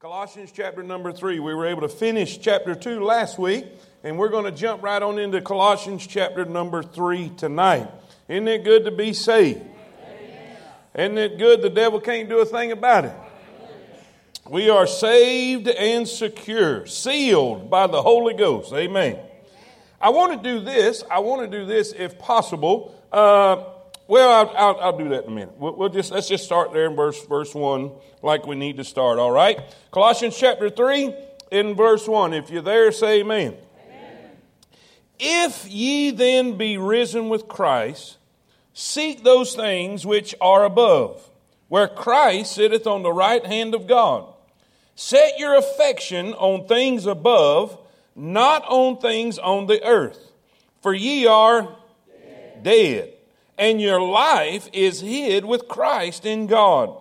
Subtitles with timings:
[0.00, 1.40] Colossians chapter number three.
[1.40, 3.66] We were able to finish chapter two last week,
[4.04, 7.90] and we're going to jump right on into Colossians chapter number three tonight.
[8.28, 9.60] Isn't it good to be saved?
[10.94, 13.12] Isn't it good the devil can't do a thing about it?
[14.48, 18.72] We are saved and secure, sealed by the Holy Ghost.
[18.72, 19.18] Amen.
[20.00, 21.02] I want to do this.
[21.10, 22.94] I want to do this if possible.
[23.10, 23.64] Uh,
[24.08, 25.54] well, I'll, I'll, I'll, do that in a minute.
[25.58, 28.84] We'll, we'll, just let's just start there in verse verse one, like we need to
[28.84, 29.18] start.
[29.18, 31.14] All right, Colossians chapter three,
[31.52, 32.32] in verse one.
[32.32, 33.54] If you're there, say Amen.
[33.86, 34.30] amen.
[35.18, 38.16] If ye then be risen with Christ,
[38.72, 41.28] seek those things which are above,
[41.68, 44.32] where Christ sitteth on the right hand of God.
[44.94, 47.78] Set your affection on things above,
[48.16, 50.32] not on things on the earth,
[50.80, 51.76] for ye are
[52.62, 52.62] dead.
[52.62, 53.14] dead
[53.58, 56.96] and your life is hid with Christ in God.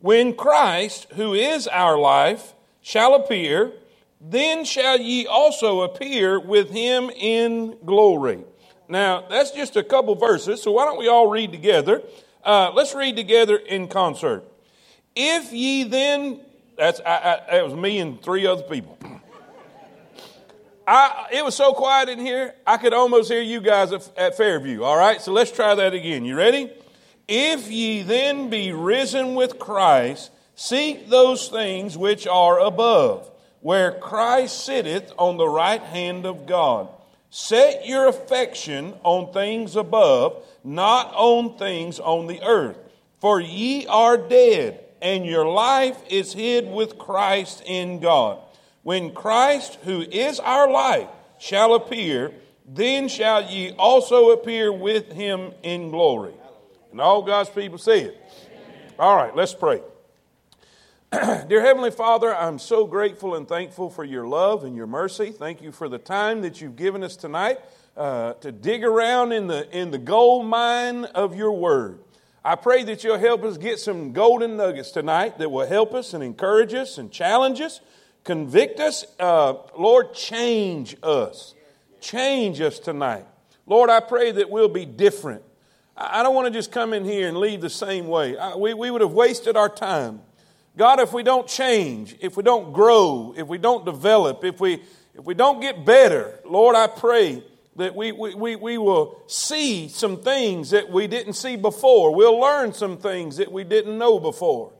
[0.00, 3.72] When Christ, who is our life, shall appear,
[4.20, 8.44] then shall ye also appear with him in glory.
[8.88, 12.02] Now, that's just a couple verses, so why don't we all read together?
[12.42, 14.44] Uh, let's read together in concert.
[15.14, 16.40] If ye then,
[16.76, 18.96] that's I, I, that was me and three other people.
[20.88, 24.36] I, it was so quiet in here, I could almost hear you guys at, at
[24.38, 24.82] Fairview.
[24.82, 26.24] All right, so let's try that again.
[26.24, 26.70] You ready?
[27.28, 33.30] If ye then be risen with Christ, seek those things which are above,
[33.60, 36.88] where Christ sitteth on the right hand of God.
[37.28, 42.78] Set your affection on things above, not on things on the earth.
[43.20, 48.38] For ye are dead, and your life is hid with Christ in God.
[48.88, 51.08] When Christ, who is our life,
[51.38, 52.32] shall appear,
[52.66, 56.32] then shall ye also appear with him in glory.
[56.90, 58.22] And all God's people say it.
[58.98, 59.82] All right, let's pray.
[61.12, 65.32] Dear Heavenly Father, I'm so grateful and thankful for your love and your mercy.
[65.32, 67.58] Thank you for the time that you've given us tonight
[67.94, 71.98] uh, to dig around in the, in the gold mine of your word.
[72.42, 76.14] I pray that you'll help us get some golden nuggets tonight that will help us
[76.14, 77.82] and encourage us and challenge us
[78.28, 79.06] Convict us.
[79.18, 81.54] Uh, Lord, change us.
[81.98, 83.24] Change us tonight.
[83.64, 85.42] Lord, I pray that we'll be different.
[85.96, 88.36] I don't want to just come in here and leave the same way.
[88.36, 90.20] I, we, we would have wasted our time.
[90.76, 94.74] God, if we don't change, if we don't grow, if we don't develop, if we,
[95.14, 97.42] if we don't get better, Lord, I pray
[97.76, 102.14] that we, we, we will see some things that we didn't see before.
[102.14, 104.74] We'll learn some things that we didn't know before.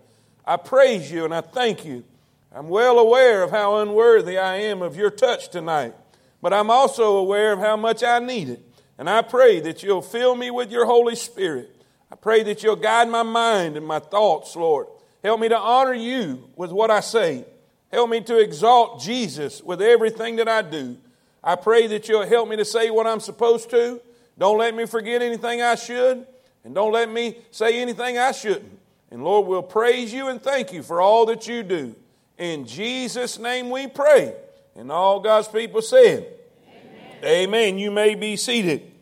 [0.44, 2.04] I praise you and I thank you.
[2.53, 5.94] I'm well aware of how unworthy I am of your touch tonight,
[6.41, 8.62] but I'm also aware of how much I need it.
[8.97, 11.76] And I pray that you'll fill me with your Holy Spirit.
[12.10, 14.86] I pray that you'll guide my mind and my thoughts, Lord.
[15.22, 17.44] Help me to honor you with what I say.
[17.92, 20.97] Help me to exalt Jesus with everything that I do.
[21.44, 24.00] I pray that you'll help me to say what I'm supposed to.
[24.38, 26.26] Don't let me forget anything I should,
[26.65, 28.78] and don't let me say anything I shouldn't.
[29.10, 31.94] And Lord, we'll praise you and thank you for all that you do.
[32.38, 34.34] In Jesus' name we pray.
[34.76, 36.26] And all God's people said,
[36.69, 37.25] Amen.
[37.25, 37.78] Amen.
[37.78, 38.93] You may be seated.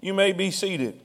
[0.00, 1.00] You may be seated.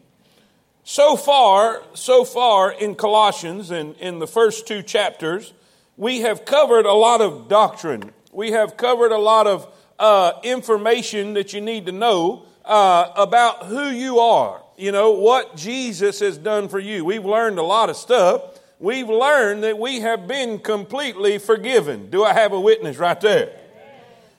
[0.84, 5.54] So far, so far in Colossians and in, the first two chapters,
[5.98, 8.12] we have covered a lot of doctrine.
[8.32, 13.66] We have covered a lot of uh, information that you need to know uh, about
[13.66, 14.62] who you are.
[14.78, 17.06] You know, what Jesus has done for you.
[17.06, 18.42] We've learned a lot of stuff
[18.86, 22.08] we've learned that we have been completely forgiven.
[22.12, 23.52] Do I have a witness right there?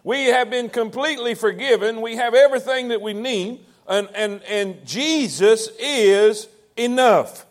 [0.05, 2.01] We have been completely forgiven.
[2.01, 3.59] We have everything that we need,
[3.89, 6.47] and, and, and Jesus is
[6.77, 7.45] enough.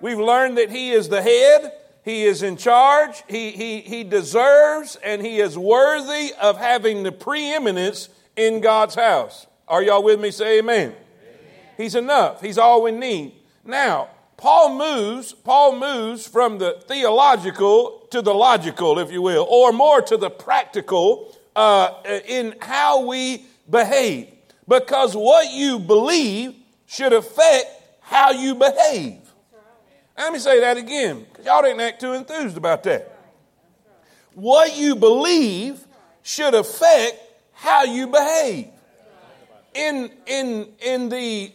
[0.00, 1.72] We've learned that He is the head,
[2.04, 7.12] He is in charge, He, he, he deserves, and He is worthy of having the
[7.12, 9.46] preeminence in God's house.
[9.68, 10.32] Are y'all with me?
[10.32, 10.88] Say amen.
[10.88, 10.96] amen.
[11.76, 13.34] He's enough, He's all we need.
[13.64, 14.08] Now,
[14.40, 20.00] Paul moves, Paul moves from the theological to the logical, if you will, or more
[20.00, 21.92] to the practical uh,
[22.26, 24.28] in how we behave.
[24.66, 26.54] Because what you believe
[26.86, 27.66] should affect
[28.00, 29.18] how you behave.
[30.16, 33.14] Let me say that again, because y'all didn't act too enthused about that.
[34.32, 35.84] What you believe
[36.22, 37.18] should affect
[37.52, 38.68] how you behave.
[39.74, 41.52] In, in, in the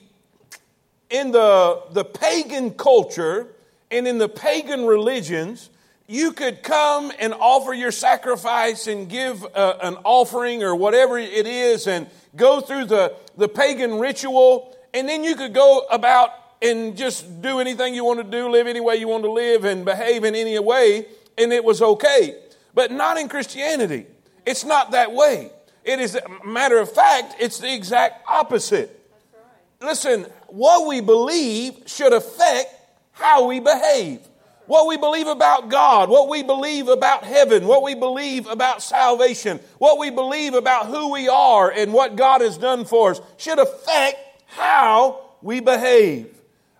[1.09, 3.47] in the, the pagan culture
[3.91, 5.69] and in the pagan religions,
[6.07, 11.17] you could come and offer your sacrifice and give a, uh, an offering or whatever
[11.17, 16.29] it is and go through the, the pagan ritual, and then you could go about
[16.61, 19.65] and just do anything you want to do, live any way you want to live,
[19.65, 21.05] and behave in any way,
[21.37, 22.39] and it was okay.
[22.73, 24.05] But not in Christianity.
[24.45, 25.51] It's not that way.
[25.83, 28.99] It is, a matter of fact, it's the exact opposite.
[29.81, 32.73] Listen, what we believe should affect
[33.11, 34.19] how we behave.
[34.67, 39.59] What we believe about God, what we believe about heaven, what we believe about salvation,
[39.77, 43.59] what we believe about who we are and what God has done for us should
[43.59, 46.27] affect how we behave.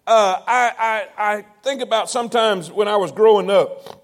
[0.08, 4.04] Uh, I, I, I think about sometimes when I was growing up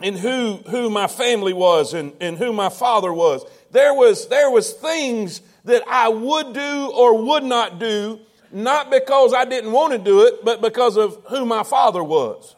[0.00, 3.44] and who, who my family was and, and who my father was.
[3.70, 8.20] There was, there was things that I would do or would not do,
[8.52, 12.54] not because I didn't want to do it, but because of who my father was.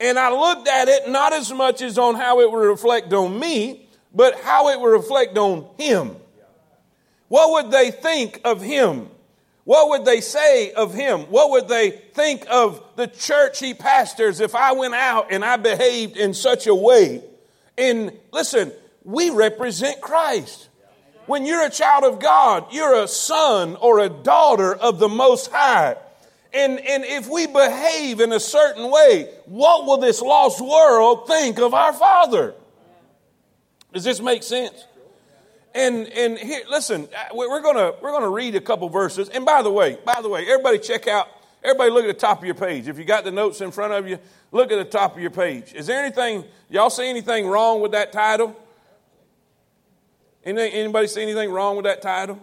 [0.00, 3.38] And I looked at it not as much as on how it would reflect on
[3.38, 6.16] me, but how it would reflect on him.
[7.28, 9.08] What would they think of him?
[9.64, 11.22] What would they say of him?
[11.22, 15.56] What would they think of the church he pastors if I went out and I
[15.56, 17.22] behaved in such a way?
[17.76, 18.72] And listen,
[19.04, 20.67] we represent Christ.
[21.28, 25.52] When you're a child of God, you're a son or a daughter of the Most
[25.52, 25.96] High.
[26.54, 31.58] And, and if we behave in a certain way, what will this lost world think
[31.58, 32.54] of our Father?
[33.92, 34.86] Does this make sense?
[35.74, 39.28] And and here, listen, uh, we're gonna we're gonna read a couple verses.
[39.28, 41.28] And by the way, by the way, everybody check out.
[41.62, 42.88] Everybody look at the top of your page.
[42.88, 44.18] If you got the notes in front of you,
[44.50, 45.74] look at the top of your page.
[45.74, 48.56] Is there anything y'all see anything wrong with that title?
[50.44, 52.38] Anybody see anything wrong with that title?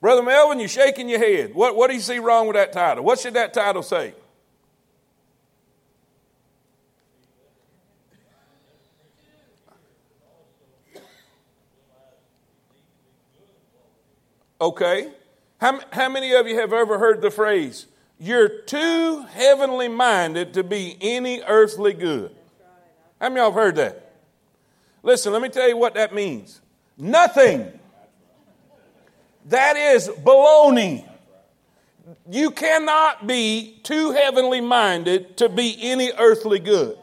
[0.00, 1.54] Brother Melvin, you're shaking your head.
[1.54, 3.02] What, what do you see wrong with that title?
[3.02, 4.12] What should that title say?
[14.60, 15.10] Okay.
[15.60, 17.86] How, how many of you have ever heard the phrase,
[18.18, 22.34] you're too heavenly minded to be any earthly good?
[23.20, 24.03] How many of y'all have heard that?
[25.04, 26.62] Listen, let me tell you what that means.
[26.96, 27.78] Nothing.
[29.46, 31.06] That is baloney.
[32.30, 36.98] You cannot be too heavenly minded to be any earthly good.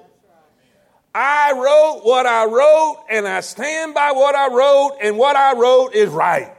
[1.14, 5.56] I wrote what I wrote, and I stand by what I wrote, and what I
[5.56, 6.56] wrote is right.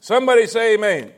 [0.00, 1.04] Somebody say amen.
[1.04, 1.12] amen.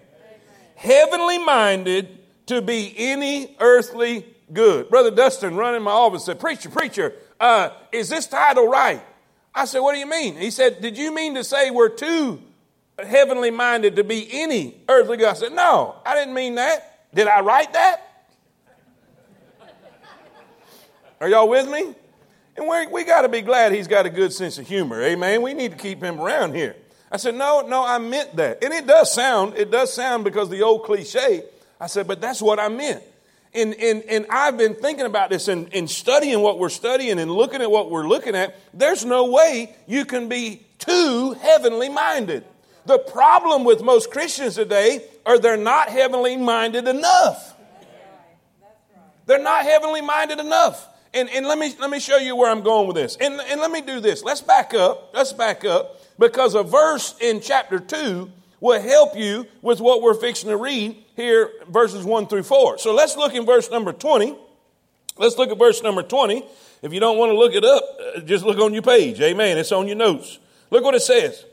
[0.77, 4.91] Heavenly minded to be any earthly good.
[4.91, 9.03] Brother Dustin run in my office said, Preacher, preacher, uh, is this title right?
[9.55, 10.37] I said, What do you mean?
[10.37, 12.41] He said, Did you mean to say we're too
[12.99, 15.29] heavenly minded to be any earthly good?
[15.29, 17.15] I said, No, I didn't mean that.
[17.15, 18.07] Did I write that?
[21.21, 21.95] Are y'all with me?
[22.57, 25.03] And we we got to be glad he's got a good sense of humor.
[25.03, 25.43] Amen.
[25.43, 26.77] We need to keep him around here.
[27.13, 28.63] I said, no, no, I meant that.
[28.63, 31.43] And it does sound, it does sound because the old cliche.
[31.81, 33.03] I said, but that's what I meant.
[33.53, 37.31] And, and, and I've been thinking about this and, and studying what we're studying and
[37.31, 38.57] looking at what we're looking at.
[38.73, 42.45] There's no way you can be too heavenly minded.
[42.87, 47.57] The problem with most Christians today are they're not heavenly minded enough.
[49.27, 50.89] They're not heavenly minded enough.
[51.13, 53.17] And, and let, me, let me show you where I'm going with this.
[53.21, 54.23] And, and let me do this.
[54.23, 55.11] Let's back up.
[55.13, 58.31] Let's back up because a verse in chapter 2
[58.61, 62.79] will help you with what we're fixing to read here, verses 1 through 4.
[62.79, 64.37] So let's look in verse number 20.
[65.17, 66.45] Let's look at verse number 20.
[66.83, 67.83] If you don't want to look it up,
[68.17, 69.21] uh, just look on your page.
[69.21, 69.59] Amen.
[69.59, 70.39] It's on your notes.
[70.71, 71.45] Look what it says.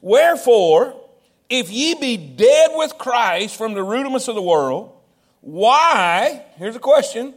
[0.00, 1.00] Wherefore,
[1.48, 4.92] if ye be dead with Christ from the rudiments of the world,
[5.40, 7.34] why, here's a question,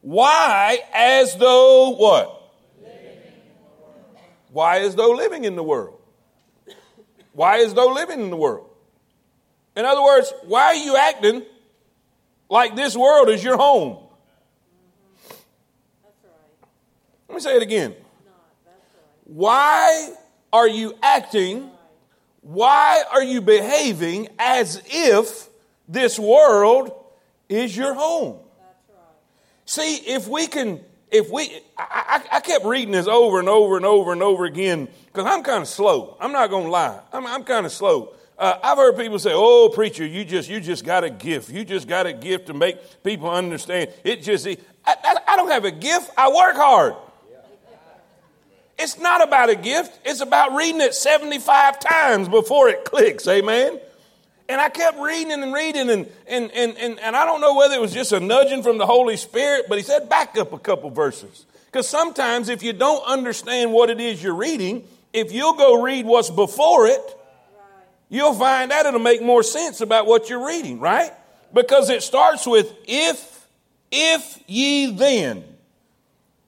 [0.00, 2.32] why as though what?
[4.50, 5.95] Why as though living in the world?
[7.36, 8.66] Why is no living in the world?
[9.76, 11.42] In other words, why are you acting
[12.48, 13.98] like this world is your home?
[17.28, 17.94] Let me say it again.
[19.24, 20.14] Why
[20.50, 21.68] are you acting?
[22.40, 25.50] Why are you behaving as if
[25.86, 26.90] this world
[27.50, 28.38] is your home?
[29.66, 33.76] See, if we can if we, I, I, I, kept reading this over and over
[33.76, 36.16] and over and over again because I'm kind of slow.
[36.20, 37.00] I'm not going to lie.
[37.12, 38.12] I'm, I'm kind of slow.
[38.38, 41.48] Uh, I've heard people say, "Oh, preacher, you just you just got a gift.
[41.48, 45.48] You just got a gift to make people understand." It just, I, I, I don't
[45.50, 46.10] have a gift.
[46.18, 46.96] I work hard.
[48.78, 49.98] It's not about a gift.
[50.04, 53.26] It's about reading it 75 times before it clicks.
[53.26, 53.80] Amen.
[54.48, 57.74] And I kept reading and reading, and, and, and, and, and I don't know whether
[57.74, 60.58] it was just a nudging from the Holy Spirit, but he said, back up a
[60.58, 61.46] couple verses.
[61.66, 66.06] Because sometimes if you don't understand what it is you're reading, if you'll go read
[66.06, 67.00] what's before it,
[68.08, 71.10] you'll find out it'll make more sense about what you're reading, right?
[71.52, 73.46] Because it starts with if,
[73.90, 75.42] if ye then.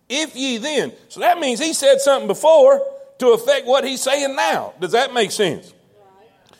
[0.08, 0.92] If ye then.
[1.08, 2.80] So that means he said something before
[3.18, 4.74] to affect what he's saying now.
[4.80, 5.72] Does that make sense?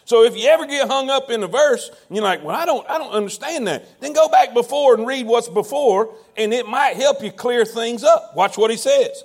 [0.08, 2.64] So if you ever get hung up in a verse and you're like, well, I
[2.64, 6.66] don't, I don't understand that, then go back before and read what's before, and it
[6.66, 8.34] might help you clear things up.
[8.34, 9.22] Watch what he says.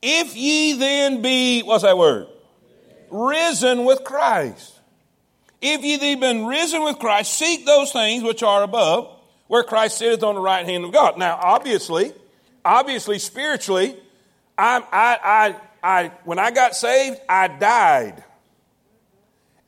[0.00, 2.26] If ye then be, what's that word?
[3.10, 4.80] Risen with Christ.
[5.60, 9.14] If ye then been risen with Christ, seek those things which are above,
[9.46, 11.18] where Christ sitteth on the right hand of God.
[11.18, 12.14] Now, obviously,
[12.64, 13.94] obviously, spiritually,
[14.56, 18.24] I, I, I, I, when I got saved, I died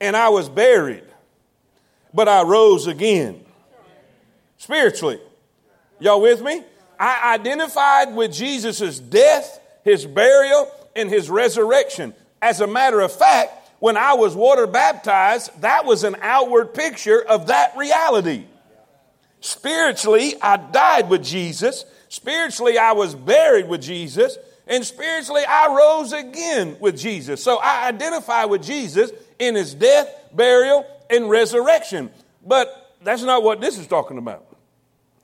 [0.00, 1.04] and I was buried,
[2.14, 3.44] but I rose again.
[4.56, 5.20] Spiritually.
[5.98, 6.62] Y'all with me?
[6.98, 12.14] I identified with Jesus' death, his burial, and his resurrection.
[12.42, 17.20] As a matter of fact, when I was water baptized, that was an outward picture
[17.22, 18.44] of that reality.
[19.40, 21.86] Spiritually, I died with Jesus.
[22.10, 24.36] Spiritually, I was buried with Jesus.
[24.66, 27.42] And spiritually, I rose again with Jesus.
[27.42, 32.10] So I identify with Jesus in his death, burial, and resurrection.
[32.46, 34.46] But that's not what this is talking about.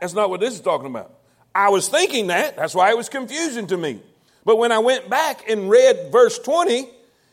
[0.01, 1.13] That's not what this is talking about.
[1.55, 2.57] I was thinking that.
[2.57, 4.01] That's why it was confusing to me.
[4.45, 6.89] But when I went back and read verse 20,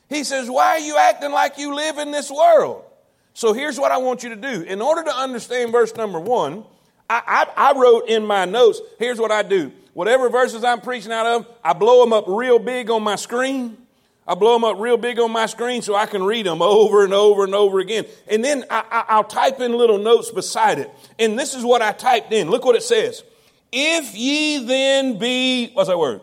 [0.10, 2.86] he says, Why are you acting like you live in this world?
[3.34, 4.62] So here's what I want you to do.
[4.62, 6.64] In order to understand verse number one,
[7.10, 9.72] I, I, I wrote in my notes, here's what I do.
[9.94, 13.78] Whatever verses I'm preaching out of, I blow them up real big on my screen.
[14.26, 17.04] I blow them up real big on my screen so I can read them over
[17.04, 18.06] and over and over again.
[18.28, 20.90] And then I, will type in little notes beside it.
[21.20, 22.50] And this is what I typed in.
[22.50, 23.24] Look what it says.
[23.72, 26.22] If ye then be, what's that word?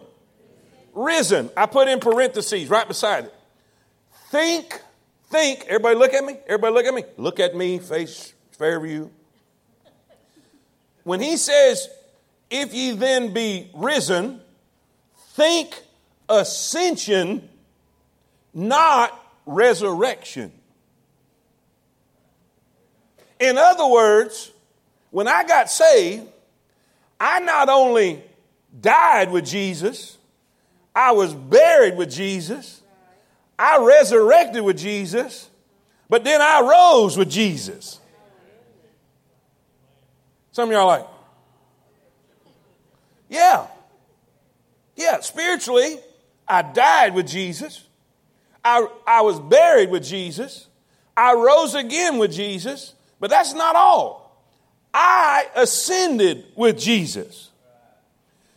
[0.94, 1.50] Risen.
[1.56, 3.34] I put in parentheses right beside it.
[4.30, 4.80] Think,
[5.28, 5.64] think.
[5.66, 6.36] Everybody look at me.
[6.46, 7.04] Everybody look at me.
[7.18, 9.10] Look at me, face Fairview.
[11.02, 11.88] When he says,
[12.50, 14.40] if ye then be risen,
[15.32, 15.82] think
[16.28, 17.48] ascension,
[18.52, 20.52] not resurrection.
[23.38, 24.50] In other words,
[25.10, 26.26] when I got saved,
[27.18, 28.22] I not only
[28.78, 30.16] died with Jesus,
[30.94, 32.82] I was buried with Jesus,
[33.58, 35.48] I resurrected with Jesus,
[36.08, 38.00] but then I rose with Jesus.
[40.52, 41.06] Some of y'all like,
[43.28, 43.66] yeah.
[44.96, 45.98] Yeah, spiritually,
[46.46, 47.84] I died with Jesus.
[48.64, 50.66] I, I was buried with Jesus.
[51.16, 52.94] I rose again with Jesus.
[53.20, 54.20] But that's not all.
[54.92, 57.50] I ascended with Jesus.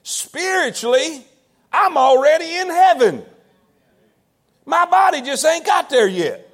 [0.03, 1.25] Spiritually,
[1.71, 3.23] I'm already in heaven.
[4.65, 6.49] My body just ain't got there yet.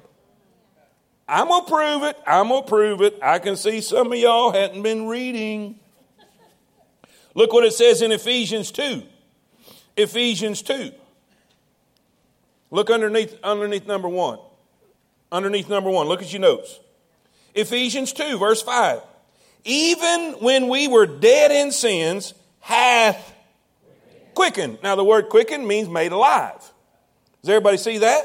[1.28, 2.18] I'm going to prove it.
[2.26, 3.18] I'm going to prove it.
[3.22, 5.78] I can see some of y'all hadn't been reading.
[7.34, 9.04] Look what it says in Ephesians 2.
[9.96, 10.90] Ephesians 2.
[12.70, 14.38] Look underneath, underneath number one.
[15.32, 16.06] Underneath number one.
[16.06, 16.78] Look at your notes.
[17.54, 19.00] Ephesians 2, verse 5.
[19.64, 23.34] Even when we were dead in sins, hath
[24.34, 24.78] quickened.
[24.82, 26.60] Now, the word quickened means made alive.
[27.42, 28.22] Does everybody see that?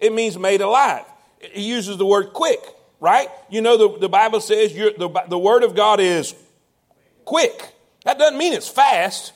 [0.00, 1.04] It means made alive.
[1.40, 2.60] He uses the word quick,
[3.00, 3.28] right?
[3.48, 6.34] You know, the, the Bible says the, the word of God is
[7.24, 7.72] quick.
[8.04, 9.32] That doesn't mean it's fast.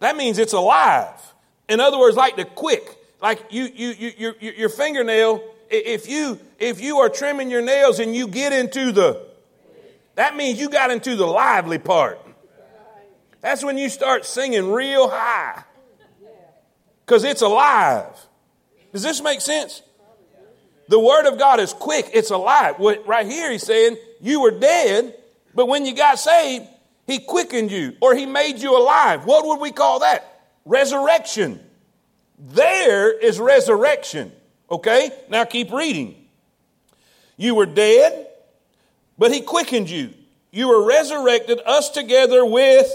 [0.00, 1.20] That means it's alive.
[1.68, 5.42] In other words, like the quick, like you, you, you, your, your fingernail.
[5.70, 9.26] If you, if you are trimming your nails and you get into the,
[10.16, 12.20] that means you got into the lively part.
[13.40, 15.62] That's when you start singing real high
[17.06, 18.06] because it's alive.
[18.92, 19.82] Does this make sense?
[20.88, 22.74] The word of God is quick, it's alive.
[22.78, 25.14] Right here, he's saying you were dead,
[25.54, 26.66] but when you got saved,
[27.10, 29.24] he quickened you or He made you alive.
[29.24, 30.42] What would we call that?
[30.64, 31.58] Resurrection.
[32.40, 34.32] There is resurrection.
[34.70, 35.10] Okay?
[35.28, 36.16] Now keep reading.
[37.36, 38.26] You were dead,
[39.18, 40.14] but He quickened you.
[40.50, 42.90] You were resurrected, us together with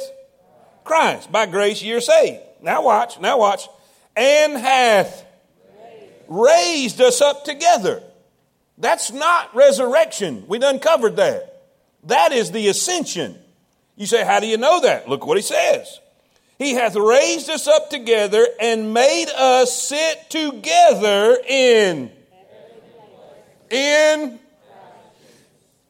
[0.83, 1.31] Christ.
[1.31, 2.41] By grace you're saved.
[2.61, 3.67] Now watch, now watch.
[4.15, 5.25] And hath
[6.27, 8.01] raised us up together.
[8.77, 10.45] That's not resurrection.
[10.47, 11.63] We done covered that.
[12.05, 13.37] That is the ascension.
[13.95, 15.07] You say, How do you know that?
[15.07, 15.99] Look what he says.
[16.57, 22.11] He hath raised us up together and made us sit together in.
[23.69, 24.39] In.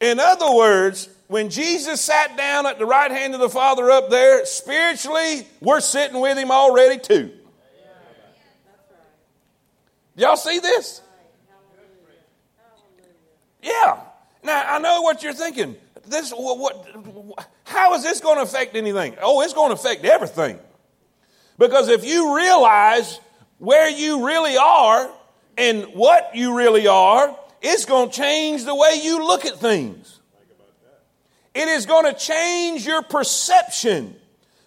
[0.01, 4.09] In other words, when Jesus sat down at the right hand of the Father up
[4.09, 7.31] there, spiritually, we're sitting with him already too.
[10.15, 11.01] Y'all see this?
[13.61, 13.99] Yeah.
[14.43, 15.75] Now, I know what you're thinking
[16.07, 19.15] this, what, what, how is this going to affect anything?
[19.21, 20.59] Oh, it's going to affect everything.
[21.57, 23.19] Because if you realize
[23.59, 25.09] where you really are
[25.57, 30.19] and what you really are, it's going to change the way you look at things.
[31.53, 34.15] It is going to change your perception.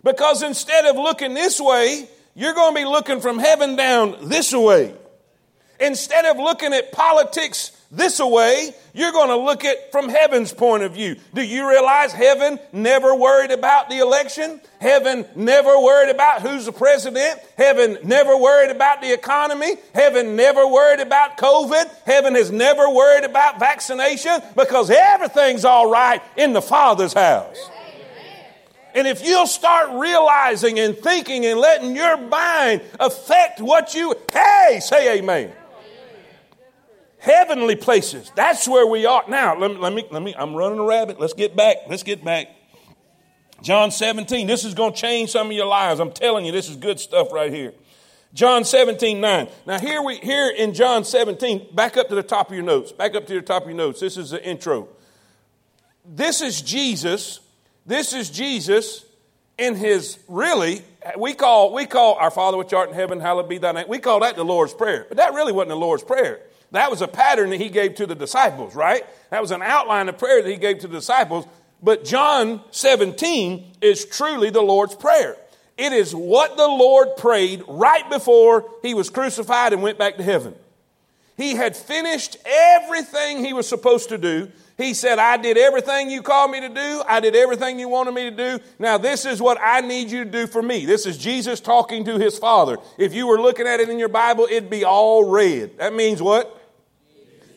[0.02, 4.52] Because instead of looking this way, you're going to be looking from heaven down this
[4.52, 4.94] way.
[5.80, 10.82] Instead of looking at politics this way, you're going to look at from heaven's point
[10.82, 11.16] of view.
[11.32, 14.60] Do you realize heaven never worried about the election?
[14.78, 17.40] Heaven never worried about who's the president.
[17.56, 19.76] Heaven never worried about the economy.
[19.94, 21.90] Heaven never worried about COVID.
[22.04, 27.70] Heaven has never worried about vaccination because everything's all right in the Father's house.
[28.94, 34.80] And if you'll start realizing and thinking and letting your mind affect what you, hey,
[34.82, 35.52] say amen
[37.18, 38.30] heavenly places.
[38.34, 39.24] That's where we are.
[39.28, 41.20] Now, let me, let me, let me, I'm running a rabbit.
[41.20, 41.76] Let's get back.
[41.88, 42.48] Let's get back.
[43.62, 44.46] John 17.
[44.46, 46.00] This is going to change some of your lives.
[46.00, 47.74] I'm telling you, this is good stuff right here.
[48.34, 49.48] John 17, 9.
[49.66, 52.92] Now, here we, here in John 17, back up to the top of your notes.
[52.92, 54.00] Back up to the top of your notes.
[54.00, 54.88] This is the intro.
[56.04, 57.40] This is Jesus.
[57.86, 59.06] This is Jesus
[59.58, 60.82] in his really,
[61.16, 63.86] we call, we call our Father which art in heaven, hallowed be thy name.
[63.88, 65.06] We call that the Lord's Prayer.
[65.08, 66.40] But that really wasn't the Lord's Prayer.
[66.72, 69.04] That was a pattern that he gave to the disciples, right?
[69.30, 71.46] That was an outline of prayer that he gave to the disciples.
[71.82, 75.36] But John 17 is truly the Lord's Prayer.
[75.76, 80.24] It is what the Lord prayed right before he was crucified and went back to
[80.24, 80.54] heaven.
[81.36, 84.50] He had finished everything he was supposed to do.
[84.76, 87.02] He said, I did everything you called me to do.
[87.06, 88.58] I did everything you wanted me to do.
[88.80, 90.84] Now, this is what I need you to do for me.
[90.84, 92.78] This is Jesus talking to his Father.
[92.98, 95.78] If you were looking at it in your Bible, it'd be all red.
[95.78, 96.57] That means what?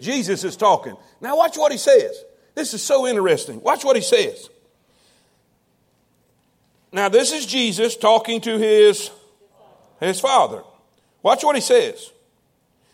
[0.02, 0.96] Jesus is talking.
[1.22, 2.24] Now, watch what he says.
[2.56, 3.62] This is so interesting.
[3.62, 4.50] Watch what he says.
[6.92, 9.10] Now, this is Jesus talking to his,
[10.00, 10.64] his father.
[11.24, 12.12] Watch what he says.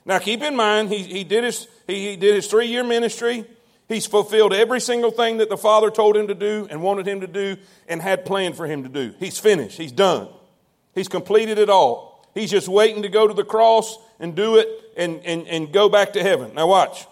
[0.05, 3.45] Now, keep in mind, he, he did his, he, he did his three year ministry.
[3.87, 7.21] He's fulfilled every single thing that the Father told him to do and wanted him
[7.21, 7.55] to do
[7.87, 9.13] and had planned for him to do.
[9.17, 9.77] He's finished.
[9.77, 10.27] He's done.
[10.93, 12.06] He's completed it all.
[12.37, 15.89] He's just waiting to go to the cross and do it and, and, and go
[15.89, 16.53] back to heaven.
[16.53, 17.07] Now, watch.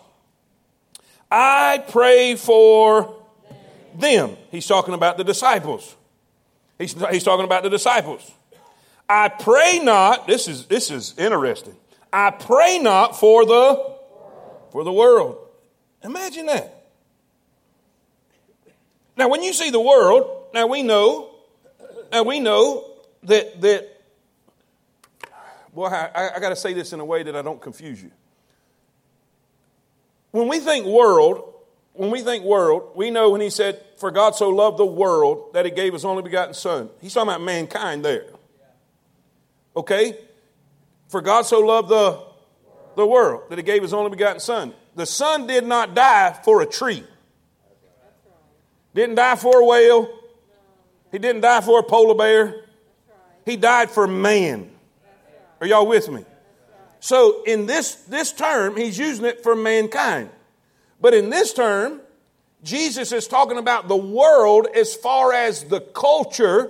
[1.32, 3.16] I pray for
[3.96, 4.38] them.
[4.52, 5.96] He's talking about the disciples.
[6.78, 8.32] He's, he's talking about the disciples.
[9.10, 11.76] I pray not, this is, this is interesting.
[12.14, 13.96] I pray not for the,
[14.72, 15.38] for the world.
[16.04, 16.86] Imagine that.
[19.18, 21.32] Now, when you see the world, now we know,
[22.12, 22.86] now we know
[23.24, 23.95] that, that
[25.76, 28.12] Boy, I, I got to say this in a way that I don't confuse you.
[30.32, 31.54] When we think world,
[31.92, 35.54] when we think world, we know when he said, For God so loved the world
[35.54, 36.90] that he gave his only begotten Son.
[37.02, 38.28] He's talking about mankind there.
[39.76, 40.18] Okay?
[41.10, 42.24] For God so loved the,
[42.96, 44.74] the world that he gave his only begotten Son.
[44.96, 47.04] The Son did not die for a tree,
[48.94, 50.10] didn't die for a whale,
[51.12, 52.64] he didn't die for a polar bear,
[53.46, 54.72] he died for man.
[55.66, 56.24] Are y'all with me?
[57.00, 60.30] So in this, this term, he's using it for mankind.
[61.02, 62.02] But in this term,
[62.62, 66.70] Jesus is talking about the world as far as the culture.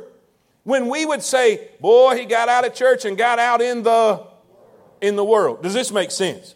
[0.63, 4.25] When we would say, boy, he got out of church and got out in the
[5.01, 5.61] in the world.
[5.61, 6.55] Does this make sense?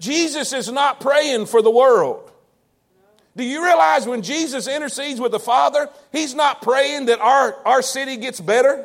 [0.00, 2.30] Jesus is not praying for the world.
[3.38, 7.80] Do you realize when Jesus intercedes with the Father, he's not praying that our, our
[7.80, 8.84] city gets better?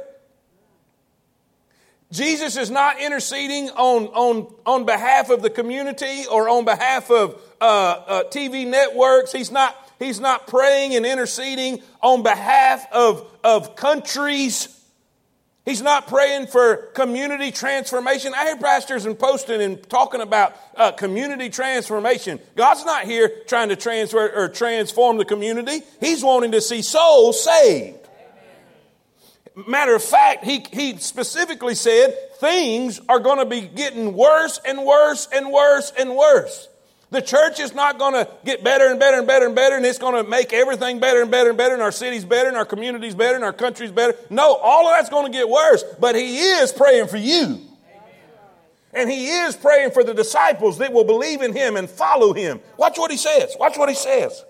[2.11, 7.41] Jesus is not interceding on, on, on behalf of the community or on behalf of
[7.59, 9.31] uh, uh, TV networks.
[9.31, 14.69] He's not, he's not praying and interceding on behalf of, of countries.
[15.65, 18.33] He's not praying for community transformation.
[18.35, 22.39] I hear pastors and posting and talking about uh, community transformation.
[22.55, 25.81] God's not here trying to transfer or transform the community.
[25.99, 28.04] He's wanting to see souls saved.
[29.55, 34.83] Matter of fact, he, he specifically said things are going to be getting worse and
[34.83, 36.67] worse and worse and worse.
[37.11, 39.85] The church is not going to get better and better and better and better, and
[39.85, 42.57] it's going to make everything better and better and better, and our cities better, and
[42.57, 44.17] our communities better, and our countries better.
[44.29, 47.61] No, all of that's going to get worse, but He is praying for you.
[48.93, 52.59] And He is praying for the disciples that will believe in Him and follow Him.
[52.75, 53.55] Watch what He says.
[53.57, 54.43] Watch what He says.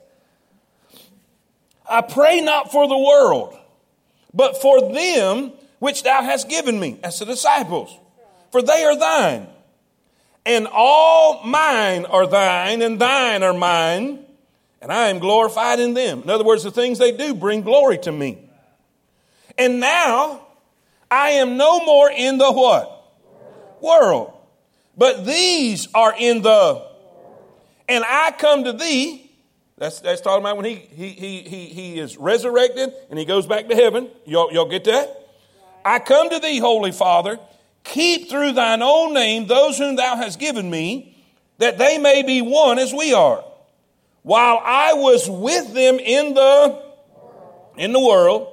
[1.87, 3.55] I pray not for the world
[4.35, 7.97] but for them which thou hast given me, as the disciples,
[8.51, 9.47] for they are thine.
[10.45, 14.19] And all mine are thine, and thine are mine,
[14.81, 16.21] and I am glorified in them.
[16.21, 18.37] In other words, the things they do bring glory to me.
[19.57, 20.45] And now
[21.09, 22.91] I am no more in the what?
[23.81, 24.33] World.
[24.97, 26.85] But these are in the,
[27.89, 29.24] and I come to thee.
[29.77, 33.45] That's, that's talking about when he, he, he, he, he is resurrected and he goes
[33.45, 34.09] back to heaven.
[34.25, 35.21] Y'all, y'all get that?
[35.83, 37.39] I come to thee, Holy Father.
[37.83, 41.15] Keep through thine own name those whom thou hast given me,
[41.57, 43.43] that they may be one as we are.
[44.23, 46.81] While I was with them in the,
[47.77, 48.47] in the world,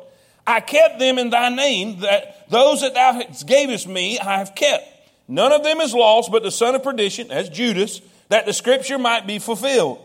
[0.47, 4.87] I kept them in thy name, that those that thou gavest me I have kept.
[5.29, 8.99] None of them is lost, but the son of perdition, as Judas, that the scripture
[8.99, 10.03] might be fulfilled.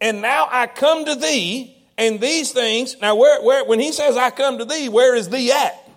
[0.00, 2.96] And now I come to thee, and these things.
[3.00, 5.88] Now, where, where, when he says I come to thee, where is thee at?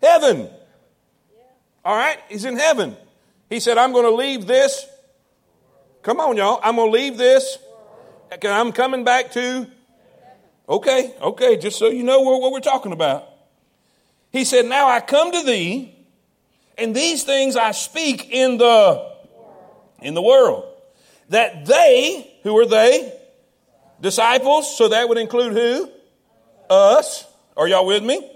[0.00, 0.48] Heaven.
[1.84, 2.96] All right, he's in heaven.
[3.50, 4.86] He said, I'm going to leave this.
[6.02, 6.60] Come on, y'all.
[6.62, 7.58] I'm going to leave this.
[8.42, 9.66] I'm coming back to.
[10.68, 13.28] Okay, okay, just so you know what we're talking about.
[14.30, 15.94] He said, Now I come to thee
[16.78, 19.12] and these things I speak in the
[20.00, 20.64] in the world,
[21.28, 23.12] that they, who are they?
[24.00, 25.90] Disciples, so that would include who?
[26.68, 27.26] Us.
[27.56, 28.28] Are y'all with me?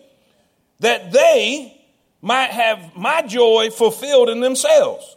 [0.81, 1.81] That they
[2.21, 5.17] might have my joy fulfilled in themselves.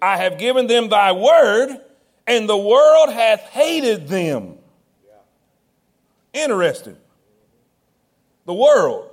[0.00, 1.78] I have given them thy word,
[2.26, 4.56] and the world hath hated them.
[6.32, 6.96] Interesting.
[8.46, 9.10] The world.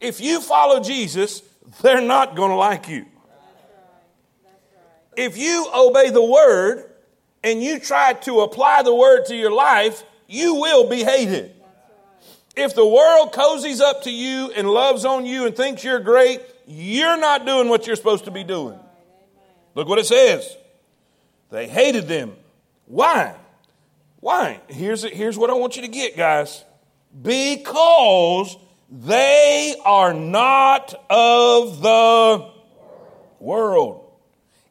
[0.00, 1.42] If you follow Jesus,
[1.82, 3.06] they're not going to like you.
[5.16, 6.90] If you obey the word
[7.44, 11.54] and you try to apply the word to your life, you will be hated.
[12.56, 16.40] If the world cozies up to you and loves on you and thinks you're great,
[16.66, 18.78] you're not doing what you're supposed to be doing.
[19.74, 20.56] Look what it says.
[21.50, 22.34] They hated them.
[22.86, 23.34] Why?
[24.20, 24.60] Why?
[24.68, 26.64] Here's, here's what I want you to get, guys.
[27.20, 28.56] Because
[28.90, 32.50] they are not of the
[33.38, 34.10] world,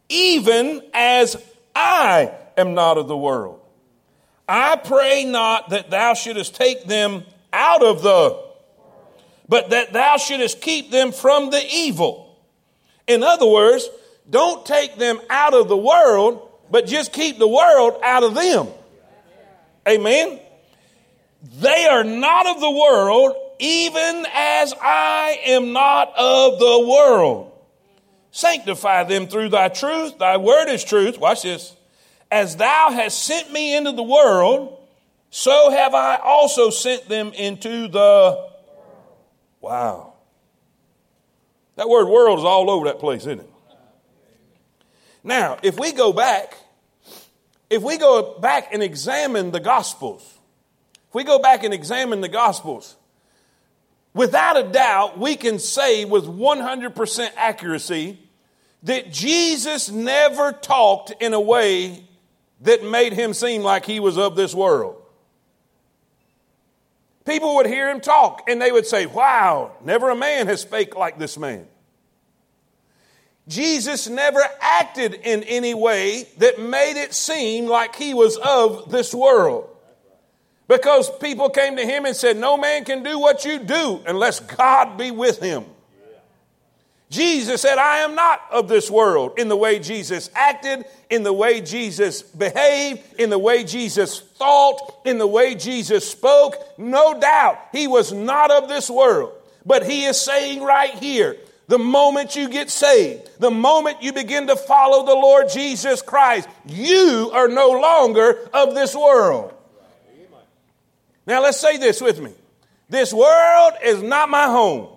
[0.10, 1.38] even as
[1.76, 3.60] I am not of the world.
[4.48, 8.42] I pray not that thou shouldest take them out of the,
[9.48, 12.38] but that thou shouldest keep them from the evil.
[13.08, 13.88] In other words,
[14.30, 18.68] don't take them out of the world, but just keep the world out of them.
[19.88, 20.40] Amen.
[21.60, 27.52] They are not of the world, even as I am not of the world.
[28.32, 30.18] Sanctify them through thy truth.
[30.18, 31.20] Thy word is truth.
[31.20, 31.76] Watch this.
[32.34, 34.80] As thou hast sent me into the world,
[35.30, 38.50] so have I also sent them into the.
[39.62, 40.14] Wow.
[41.76, 43.50] That word world is all over that place, isn't it?
[45.24, 46.58] Now, if we go back,
[47.70, 50.24] if we go back and examine the Gospels,
[51.10, 52.96] if we go back and examine the Gospels,
[54.16, 58.18] without a doubt, we can say with 100% accuracy
[58.82, 62.08] that Jesus never talked in a way
[62.64, 65.02] that made him seem like he was of this world.
[67.26, 70.96] People would hear him talk and they would say, Wow, never a man has spake
[70.96, 71.68] like this man.
[73.48, 79.14] Jesus never acted in any way that made it seem like he was of this
[79.14, 79.70] world.
[80.68, 84.40] Because people came to him and said, No man can do what you do unless
[84.40, 85.66] God be with him.
[87.14, 91.32] Jesus said, I am not of this world in the way Jesus acted, in the
[91.32, 96.56] way Jesus behaved, in the way Jesus thought, in the way Jesus spoke.
[96.80, 99.32] No doubt he was not of this world.
[99.64, 104.48] But he is saying right here, the moment you get saved, the moment you begin
[104.48, 109.54] to follow the Lord Jesus Christ, you are no longer of this world.
[111.28, 112.34] Now let's say this with me.
[112.90, 114.93] This world is not my home.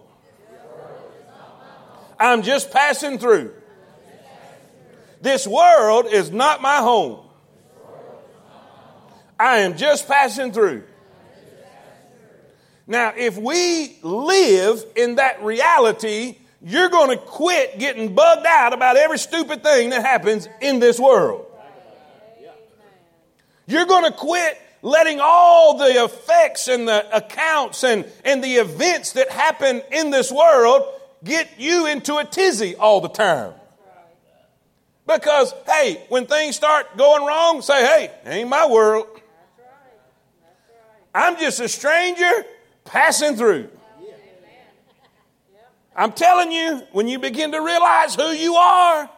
[2.18, 3.52] I'm just passing through.
[5.20, 7.20] This world is not my home.
[9.38, 10.84] I am just passing through.
[12.86, 18.96] Now, if we live in that reality, you're going to quit getting bugged out about
[18.96, 21.46] every stupid thing that happens in this world.
[23.66, 29.12] You're going to quit letting all the effects and the accounts and, and the events
[29.12, 30.84] that happen in this world
[31.24, 33.52] get you into a tizzy all the time.
[35.06, 39.06] Because, hey, when things start going wrong, say, hey, ain't my world.
[41.14, 42.44] I'm just a stranger
[42.84, 43.70] passing through.
[45.94, 49.08] I'm telling you, when you begin to realize who you are,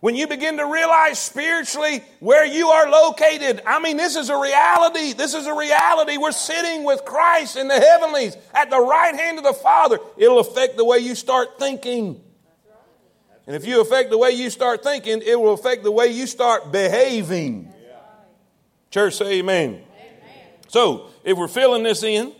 [0.00, 4.36] When you begin to realize spiritually where you are located, I mean, this is a
[4.36, 5.12] reality.
[5.12, 6.16] This is a reality.
[6.16, 9.98] We're sitting with Christ in the heavenlies at the right hand of the Father.
[10.16, 12.22] It'll affect the way you start thinking.
[13.46, 16.26] And if you affect the way you start thinking, it will affect the way you
[16.26, 17.70] start behaving.
[18.90, 19.70] Church, say amen.
[19.70, 19.82] amen.
[20.68, 22.32] So, if we're filling this in,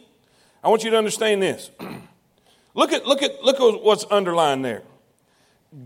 [0.64, 1.70] I want you to understand this.
[2.74, 4.82] look at look at look at what's underlined there.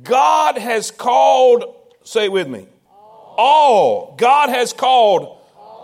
[0.03, 1.65] God has called,
[2.05, 2.67] say with me,
[3.37, 4.15] all.
[4.17, 5.39] God has called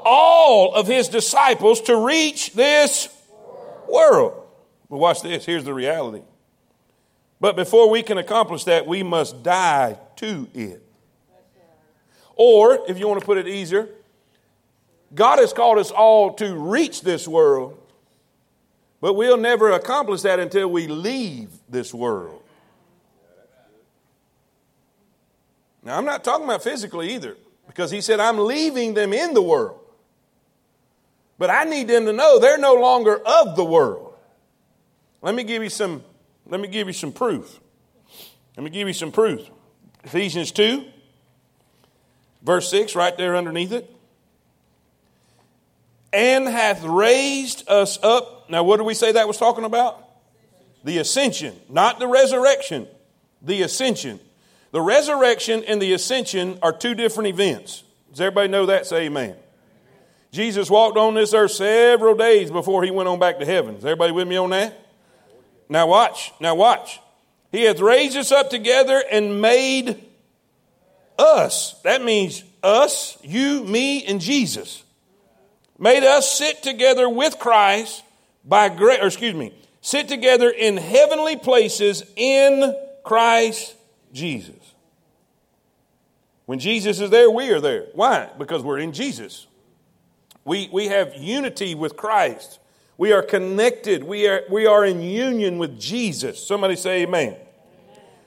[0.04, 3.08] all of his disciples to reach this
[3.88, 4.46] world.
[4.88, 5.44] But watch this.
[5.44, 6.22] Here's the reality.
[7.40, 10.82] But before we can accomplish that, we must die to it.
[12.36, 13.88] Or, if you want to put it easier,
[15.14, 17.78] God has called us all to reach this world,
[19.00, 22.39] but we'll never accomplish that until we leave this world.
[25.82, 29.42] Now, I'm not talking about physically either, because he said, I'm leaving them in the
[29.42, 29.80] world.
[31.38, 34.14] But I need them to know they're no longer of the world.
[35.22, 36.04] Let me give you some,
[36.46, 37.60] let me give you some proof.
[38.56, 39.48] Let me give you some proof.
[40.04, 40.84] Ephesians 2,
[42.42, 43.90] verse 6, right there underneath it.
[46.12, 48.50] And hath raised us up.
[48.50, 50.04] Now, what did we say that was talking about?
[50.84, 52.88] The ascension, not the resurrection,
[53.40, 54.20] the ascension.
[54.72, 57.82] The resurrection and the ascension are two different events.
[58.10, 58.86] Does everybody know that?
[58.86, 59.36] Say amen.
[60.32, 63.76] Jesus walked on this earth several days before he went on back to heaven.
[63.76, 64.86] Is everybody with me on that?
[65.68, 66.32] Now watch.
[66.40, 67.00] Now watch.
[67.50, 70.04] He hath raised us up together and made
[71.18, 71.80] us.
[71.82, 74.84] That means us, you, me, and Jesus.
[75.78, 78.04] Made us sit together with Christ
[78.44, 83.74] by grace, or excuse me, sit together in heavenly places in Christ
[84.12, 84.59] Jesus.
[86.50, 87.86] When Jesus is there, we are there.
[87.92, 88.28] Why?
[88.36, 89.46] Because we're in Jesus.
[90.44, 92.58] We, we have unity with Christ.
[92.98, 94.02] We are connected.
[94.02, 96.44] We are, we are in union with Jesus.
[96.44, 97.34] Somebody say amen.
[97.34, 97.40] amen.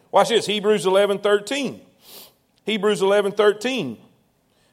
[0.10, 1.82] Watch this Hebrews 11 13.
[2.64, 3.98] Hebrews 11 13.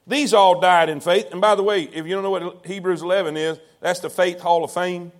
[0.06, 1.32] These all died in faith.
[1.32, 4.38] And by the way, if you don't know what Hebrews 11 is, that's the Faith
[4.38, 5.10] Hall of Fame.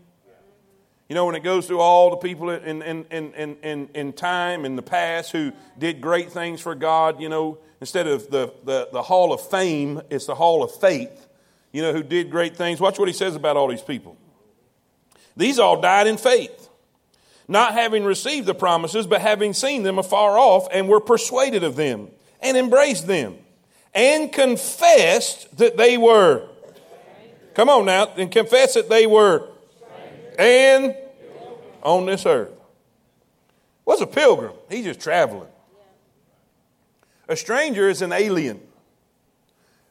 [1.11, 4.65] You know, when it goes through all the people in, in, in, in, in time
[4.65, 8.89] in the past who did great things for God, you know, instead of the, the,
[8.93, 11.27] the hall of fame, it's the hall of faith,
[11.73, 12.81] you know, who did great things.
[12.81, 14.17] Watch what he says about all these people.
[15.37, 16.69] These all died in faith,
[17.49, 21.75] not having received the promises, but having seen them afar off, and were persuaded of
[21.75, 22.07] them,
[22.41, 23.37] and embraced them,
[23.97, 26.47] and confessed that they were.
[27.55, 29.50] Come on now, and confess that they were
[30.39, 30.95] and
[31.83, 32.53] on this earth.
[33.85, 34.53] What's a pilgrim?
[34.69, 35.49] He's just traveling.
[37.29, 38.61] A stranger is an alien.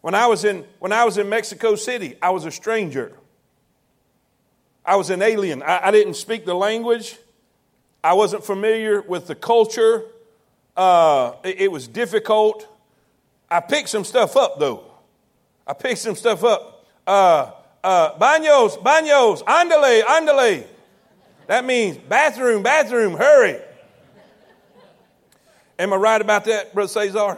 [0.01, 3.13] When I was in, when I was in Mexico City, I was a stranger.
[4.85, 5.61] I was an alien.
[5.61, 7.17] I, I didn't speak the language.
[8.03, 10.03] I wasn't familiar with the culture.
[10.75, 12.67] Uh, it, it was difficult.
[13.51, 14.83] I picked some stuff up, though.
[15.67, 16.85] I picked some stuff up.
[17.05, 17.51] Uh,
[17.83, 20.65] uh, baños, baños, andale, andale.
[21.47, 23.59] That means bathroom, bathroom, hurry.
[25.77, 27.37] Am I right about that, Brother Cesar?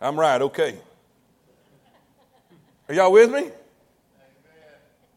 [0.00, 0.78] I'm right, okay.
[2.88, 3.50] Are y'all with me?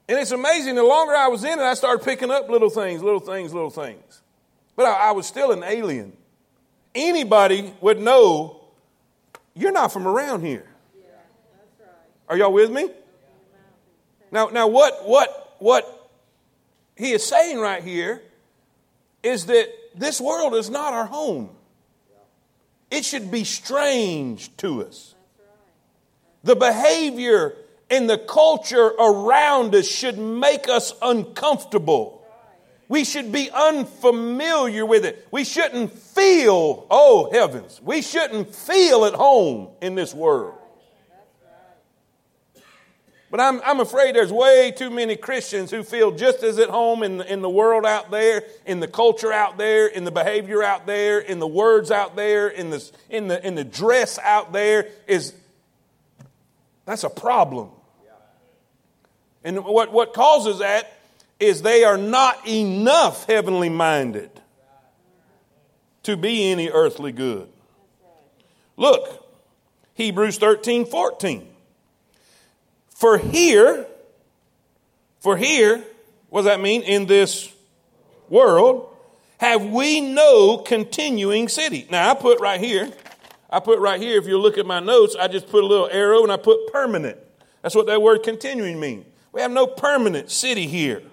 [0.09, 3.03] And it's amazing, the longer I was in it, I started picking up little things,
[3.03, 4.21] little things, little things.
[4.77, 6.13] But I, I was still an alien.
[6.95, 8.61] Anybody would know
[9.53, 10.65] you're not from around here.
[12.29, 12.89] Are y'all with me?
[14.31, 16.09] Now, now what, what, what
[16.95, 18.21] he is saying right here
[19.23, 21.49] is that this world is not our home.
[22.89, 25.15] It should be strange to us.
[26.43, 27.55] The behavior
[27.89, 32.25] and the culture around us should make us uncomfortable.
[32.89, 35.27] We should be unfamiliar with it.
[35.29, 40.55] We shouldn't feel, oh heavens, we shouldn't feel at home in this world.
[43.29, 47.03] But I'm, I'm afraid there's way too many Christians who feel just as at home
[47.03, 50.63] in the, in the world out there, in the culture out there, in the behavior
[50.63, 54.53] out there, in the words out there, in the, in the, in the dress out
[54.53, 54.87] there.
[55.07, 55.33] Is
[56.85, 57.69] That's a problem.
[59.43, 60.91] And what, what causes that
[61.39, 64.31] is they are not enough heavenly minded
[66.03, 67.49] to be any earthly good.
[68.77, 69.25] Look,
[69.95, 71.47] Hebrews 13 14.
[72.97, 73.85] For here,
[75.19, 75.83] for here,
[76.29, 76.81] what does that mean?
[76.81, 77.53] In this
[78.27, 78.91] world,
[79.37, 81.85] have we no continuing city.
[81.91, 82.91] Now I put right here,
[83.51, 85.87] I put right here, if you look at my notes, I just put a little
[85.91, 87.19] arrow and I put permanent.
[87.61, 89.05] That's what that word continuing means.
[89.31, 91.03] We have no permanent city here.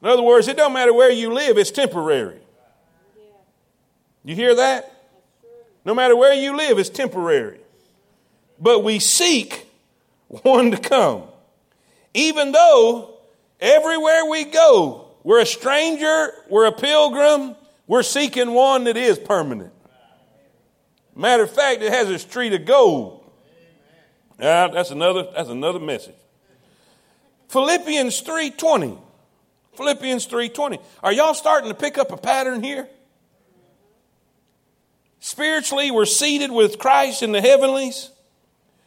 [0.00, 2.40] In other words, it don't matter where you live, it's temporary.
[4.24, 4.90] You hear that?
[5.84, 7.60] No matter where you live, it's temporary.
[8.58, 9.66] But we seek
[10.42, 11.24] one to come.
[12.12, 13.18] Even though
[13.60, 19.72] everywhere we go, we're a stranger, we're a pilgrim, we're seeking one that is permanent.
[21.16, 23.24] Matter of fact, it has a street of gold.
[24.38, 26.14] Yeah, that's another, that's another message.
[27.48, 28.98] Philippians 3.20.
[29.76, 30.82] Philippians 3.20.
[31.02, 32.88] Are y'all starting to pick up a pattern here?
[35.20, 38.10] Spiritually, we're seated with Christ in the heavenlies.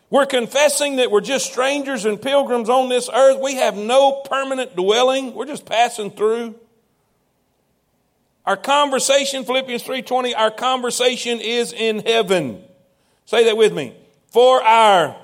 [0.10, 3.40] We're confessing that we're just strangers and pilgrims on this earth.
[3.42, 5.34] We have no permanent dwelling.
[5.34, 6.56] We're just passing through.
[8.46, 12.64] Our conversation, Philippians 3:20, our conversation is in heaven.
[13.26, 13.94] Say that with me.
[14.32, 15.18] For our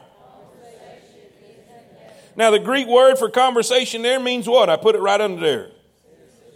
[2.36, 4.70] now, the Greek word for conversation there means what?
[4.70, 5.70] I put it right under there.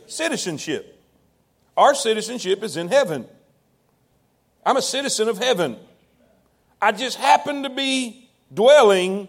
[0.07, 0.99] Citizenship.
[1.75, 3.27] Our citizenship is in heaven.
[4.65, 5.77] I'm a citizen of heaven.
[6.81, 9.27] I just happen to be dwelling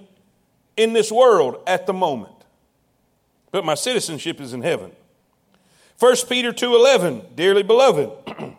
[0.76, 2.34] in this world at the moment.
[3.50, 4.92] But my citizenship is in heaven.
[5.98, 8.10] 1 Peter 2:11, dearly beloved.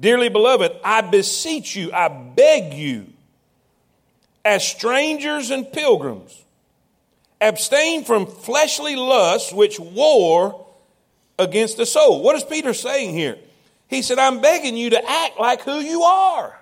[0.00, 3.06] dearly beloved, I beseech you, I beg you,
[4.44, 6.42] as strangers and pilgrims,
[7.40, 10.66] abstain from fleshly lusts which war
[11.38, 12.22] against the soul.
[12.22, 13.38] What is Peter saying here?
[13.88, 16.58] He said, I'm begging you to act like who you are.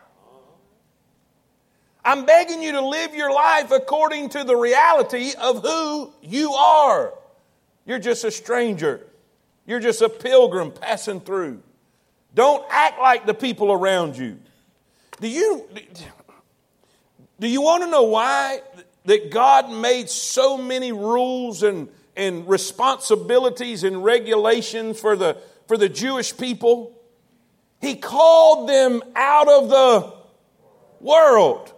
[2.10, 7.14] I'm begging you to live your life according to the reality of who you are.
[7.86, 9.06] You're just a stranger.
[9.64, 11.62] You're just a pilgrim passing through.
[12.34, 14.40] Don't act like the people around you.
[15.20, 15.68] Do you,
[17.38, 18.62] do you want to know why
[19.04, 25.36] that God made so many rules and, and responsibilities and regulations for the,
[25.68, 26.92] for the Jewish people?
[27.80, 30.12] He called them out of the
[31.00, 31.72] world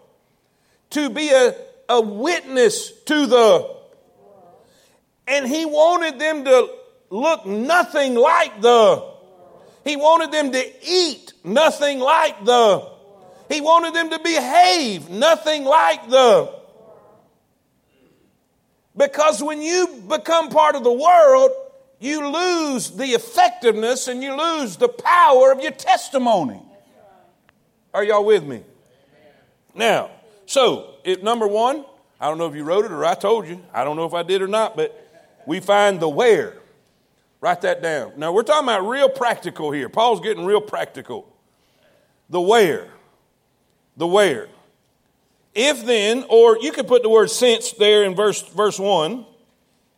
[0.93, 1.55] to be a,
[1.89, 3.73] a witness to the
[5.27, 6.71] and he wanted them to
[7.11, 9.11] look nothing like the.
[9.85, 12.89] He wanted them to eat nothing like the.
[13.49, 16.53] He wanted them to behave nothing like the.
[18.97, 21.51] Because when you become part of the world,
[21.99, 26.61] you lose the effectiveness and you lose the power of your testimony.
[27.95, 28.63] Are y'all with me?
[29.75, 30.11] Now,
[30.47, 31.85] so, if number one,
[32.21, 33.61] I don't know if you wrote it or I told you.
[33.73, 34.97] I don't know if I did or not, but
[35.47, 36.55] we find the where.
[37.41, 38.13] Write that down.
[38.17, 39.89] Now, we're talking about real practical here.
[39.89, 41.29] Paul's getting real practical.
[42.31, 42.89] The where.
[43.97, 44.49] The where.
[45.55, 49.27] If then, or you could put the word since there in verse, verse 1,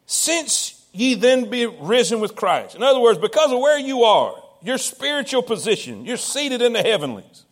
[0.07, 2.74] since ye then be risen with Christ.
[2.74, 6.83] In other words, because of where you are, your spiritual position, you're seated in the
[6.83, 7.44] heavenlies.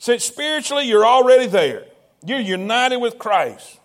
[0.00, 1.84] Since spiritually you're already there,
[2.24, 3.78] you're united with Christ.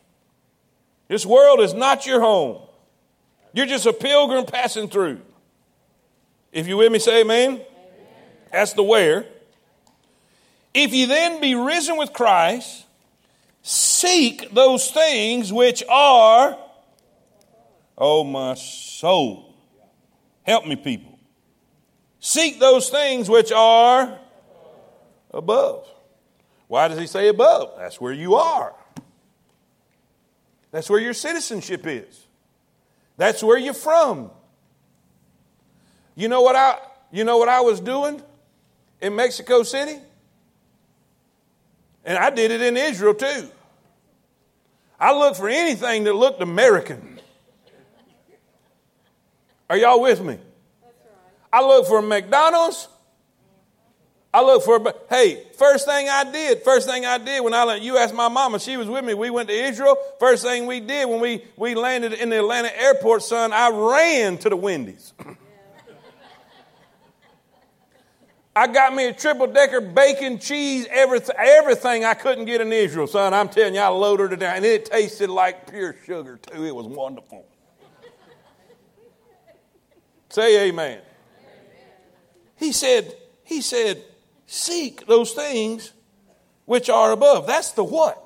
[1.09, 2.61] This world is not your home.
[3.51, 5.19] You're just a pilgrim passing through.
[6.53, 7.51] If you with me, say amen.
[7.51, 7.63] amen.
[8.49, 9.25] That's the where.
[10.73, 12.85] If you then be risen with Christ,
[13.61, 16.57] seek those things which are,
[17.97, 19.53] oh my soul.
[20.43, 21.19] Help me, people.
[22.21, 24.17] Seek those things which are
[25.31, 25.85] above.
[26.67, 27.73] Why does he say above?
[27.77, 28.73] That's where you are.
[30.71, 32.25] That's where your citizenship is.
[33.17, 34.31] That's where you're from.
[36.15, 36.77] You know what I
[37.11, 38.21] you know what I was doing
[39.01, 39.97] in Mexico City?
[42.03, 43.49] And I did it in Israel too.
[44.99, 47.19] I looked for anything that looked American.
[49.69, 50.37] Are y'all with me?
[51.51, 52.87] I looked for McDonald's
[54.35, 57.85] I look for, hey, first thing I did, first thing I did when I, landed,
[57.85, 59.13] you asked my mama, she was with me.
[59.13, 59.95] We went to Israel.
[60.19, 64.37] First thing we did when we, we landed in the Atlanta airport, son, I ran
[64.39, 65.13] to the Wendy's.
[68.57, 73.07] I got me a triple decker bacon, cheese, everything, everything I couldn't get in Israel,
[73.07, 73.33] son.
[73.33, 74.57] I'm telling you, I loaded it down.
[74.57, 76.61] And it tasted like pure sugar, too.
[76.61, 77.45] It was wonderful.
[80.27, 80.91] Say amen.
[80.91, 81.01] amen.
[82.57, 83.15] He said,
[83.45, 84.03] he said,
[84.47, 85.91] Seek those things
[86.65, 87.47] which are above.
[87.47, 88.21] That's the what.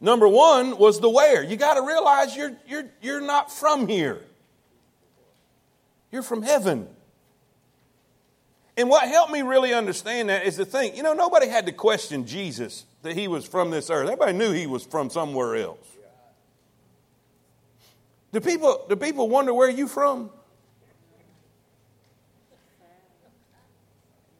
[0.00, 1.42] Number one was the where.
[1.42, 4.20] You got to realize you're, you're, you're not from here,
[6.12, 6.88] you're from heaven.
[8.76, 11.72] And what helped me really understand that is to think, you know, nobody had to
[11.72, 14.10] question Jesus that he was from this earth.
[14.10, 15.86] Everybody knew he was from somewhere else.
[18.32, 20.30] Do people, do people wonder where you from?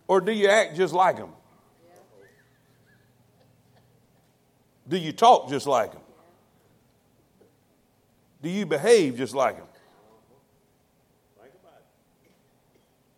[0.07, 1.31] Or do you act just like them?
[4.87, 6.03] Do you talk just like them?
[8.43, 9.67] Do you behave just like them?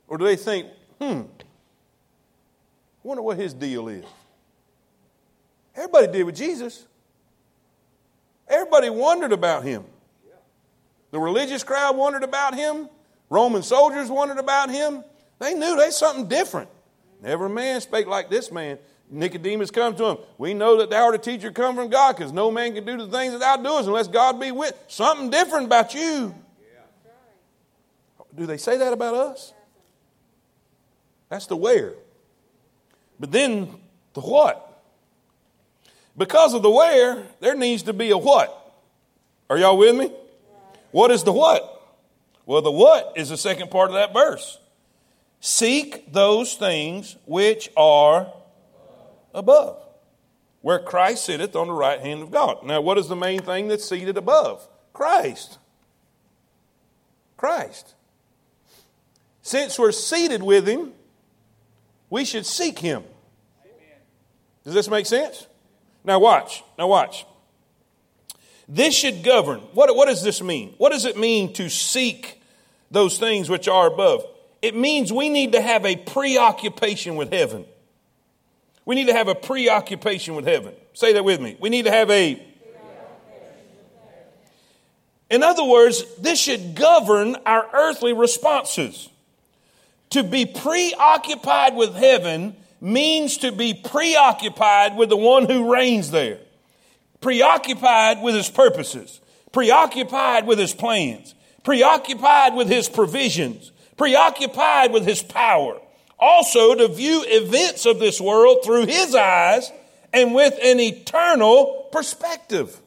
[0.09, 0.69] Or do they think,
[1.01, 1.23] hmm,
[3.03, 4.05] wonder what his deal is?
[5.75, 6.87] Everybody did with Jesus.
[8.47, 9.85] Everybody wondered about him.
[11.11, 12.89] The religious crowd wondered about him.
[13.29, 15.03] Roman soldiers wondered about him.
[15.41, 16.69] They knew there's something different.
[17.23, 18.79] Never man spake like this man.
[19.11, 20.19] Nicodemus comes to him.
[20.37, 22.97] We know that thou art a teacher come from God because no man can do
[22.97, 24.75] the things that thou doest unless God be with.
[24.89, 26.35] Something different about you.
[28.35, 29.55] Do they say that about us?
[31.29, 31.95] That's the where.
[33.19, 33.71] But then
[34.13, 34.63] the what.
[36.17, 38.53] Because of the where, there needs to be a what.
[39.49, 40.13] Are y'all with me?
[40.91, 41.73] What is the what?
[42.47, 44.59] Well, the what is the second part of that verse.
[45.47, 48.33] Seek those things which are
[49.33, 49.81] above,
[50.61, 52.65] where Christ sitteth on the right hand of God.
[52.65, 54.69] Now, what is the main thing that's seated above?
[54.93, 55.59] Christ.
[57.37, 57.95] Christ.
[59.41, 60.91] Since we're seated with Him,
[62.11, 63.05] we should seek Him.
[64.65, 65.47] Does this make sense?
[66.03, 66.65] Now, watch.
[66.77, 67.25] Now, watch.
[68.67, 69.61] This should govern.
[69.75, 70.75] What, what does this mean?
[70.79, 72.43] What does it mean to seek
[72.91, 74.27] those things which are above?
[74.63, 77.65] It means we need to have a preoccupation with heaven.
[78.85, 80.75] We need to have a preoccupation with heaven.
[80.95, 81.57] Say that with me.
[81.61, 82.43] We need to have a.
[85.29, 89.09] In other words, this should govern our earthly responses.
[90.11, 96.39] To be preoccupied with heaven means to be preoccupied with the one who reigns there
[97.21, 99.21] preoccupied with his purposes,
[99.53, 101.35] preoccupied with his plans,
[101.65, 105.81] preoccupied with his provisions, preoccupied with his power.
[106.19, 109.71] Also, to view events of this world through his eyes
[110.13, 112.81] and with an eternal perspective.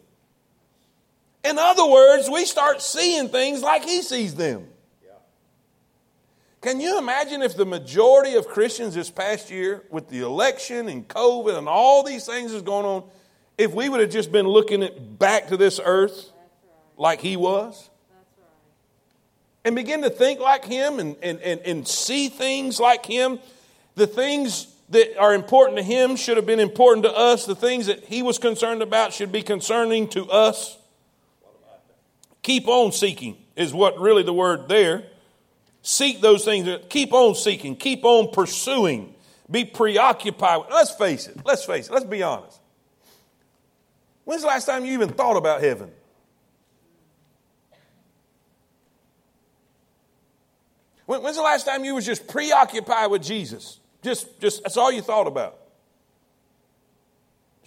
[1.43, 4.67] In other words, we start seeing things like he sees them.
[6.61, 11.07] Can you imagine if the majority of Christians this past year, with the election and
[11.07, 13.03] COVID and all these things that's going on,
[13.57, 16.31] if we would have just been looking at back to this earth
[16.97, 17.88] like he was
[19.63, 23.39] and begin to think like him and, and, and, and see things like him,
[23.95, 27.45] the things that are important to him should have been important to us.
[27.45, 30.77] The things that he was concerned about should be concerning to us.
[32.41, 35.03] Keep on seeking is what really the word there.
[35.81, 36.67] Seek those things.
[36.89, 37.75] Keep on seeking.
[37.75, 39.13] Keep on pursuing.
[39.51, 40.63] Be preoccupied.
[40.71, 41.37] Let's face it.
[41.45, 41.93] Let's face it.
[41.93, 42.59] Let's be honest.
[44.25, 45.91] When's the last time you even thought about heaven?
[51.17, 53.79] When's the last time you was just preoccupied with Jesus?
[54.03, 55.57] Just, just that's all you thought about.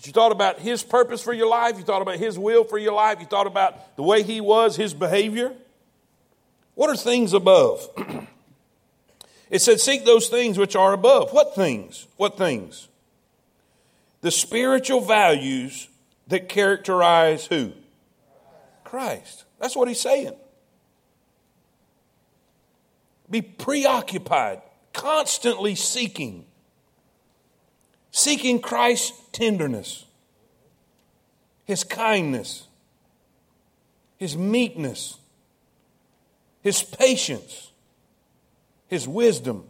[0.04, 1.76] You thought about His purpose for your life.
[1.76, 3.18] You thought about His will for your life.
[3.18, 5.52] You thought about the way He was, His behavior.
[6.76, 7.88] What are things above?
[9.50, 11.32] it said, Seek those things which are above.
[11.32, 12.06] What things?
[12.16, 12.86] What things?
[14.20, 15.88] The spiritual values
[16.28, 17.72] that characterize who?
[18.84, 19.44] Christ.
[19.58, 20.36] That's what he's saying.
[23.32, 24.60] Be preoccupied,
[24.92, 26.44] constantly seeking,
[28.10, 30.04] seeking Christ's tenderness,
[31.64, 32.68] his kindness,
[34.18, 35.16] his meekness,
[36.60, 37.70] his patience,
[38.88, 39.64] his wisdom,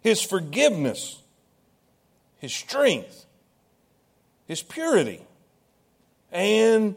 [0.00, 1.20] his forgiveness,
[2.38, 3.26] his strength,
[4.46, 5.26] his purity
[6.30, 6.94] and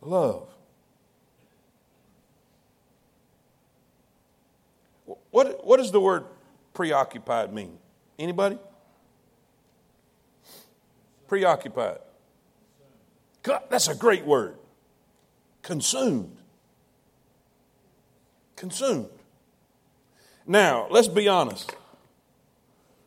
[0.00, 0.51] love.
[5.32, 6.26] What, what does the word
[6.74, 7.78] preoccupied mean?
[8.18, 8.58] Anybody?
[11.26, 11.98] Preoccupied.
[13.42, 14.56] God, that's a great word.
[15.62, 16.36] Consumed.
[18.56, 19.08] Consumed.
[20.46, 21.74] Now, let's be honest.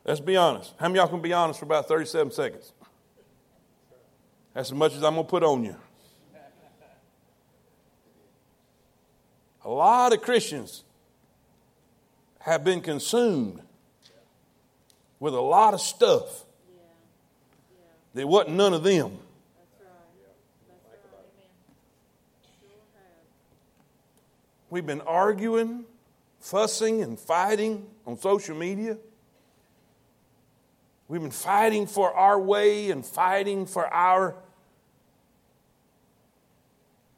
[0.04, 0.74] Let's be honest.
[0.80, 2.74] How many y'all can be honest for about 37 seconds?
[4.54, 5.76] That's as much as I'm going to put on you.
[9.64, 10.85] A lot of Christians
[12.46, 13.60] have been consumed
[15.20, 16.46] with a lot of stuff
[18.14, 19.18] that wasn't none of them.
[24.70, 25.86] We've been arguing,
[26.40, 28.98] fussing and fighting on social media.
[31.08, 34.36] We've been fighting for our way and fighting for our,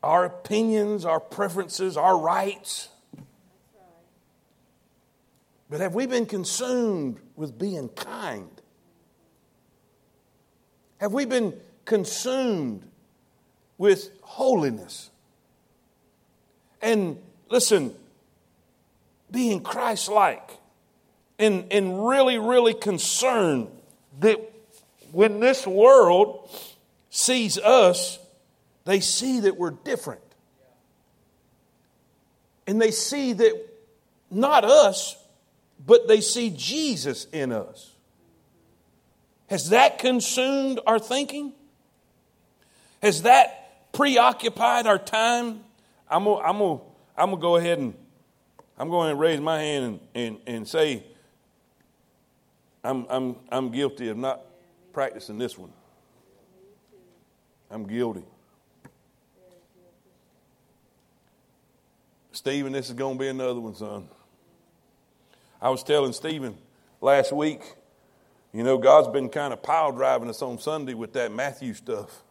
[0.01, 2.88] our opinions, our preferences, our rights.
[5.70, 8.49] But have we been consumed with being kind?
[10.99, 11.53] Have we been
[11.86, 12.84] consumed
[13.78, 15.09] with holiness?
[16.82, 17.18] And
[17.49, 17.93] listen,
[19.30, 20.51] being Christ like
[21.38, 23.68] and, and really, really concerned
[24.20, 24.39] that
[25.11, 26.49] when this world
[27.09, 28.20] sees us,
[28.86, 30.22] they see that we're different.
[32.65, 33.70] And they see that
[34.30, 35.15] not us,
[35.86, 37.93] but they see Jesus in us.
[39.49, 41.53] Has that consumed our thinking?
[43.01, 45.61] Has that preoccupied our time?
[46.09, 46.82] I'm gonna, I'm
[47.17, 47.93] I'm go ahead and
[48.78, 51.03] I'm going to raise my hand and, and, and say
[52.84, 54.41] I'm, I'm, I'm guilty of not
[54.93, 55.71] practicing this one.
[57.71, 58.23] I'm guilty.
[62.32, 64.07] Stephen, this is going to be another one, son.
[65.62, 66.58] I was telling Stephen
[67.01, 67.62] last week,
[68.53, 72.24] you know, God's been kind of pile driving us on Sunday with that Matthew stuff.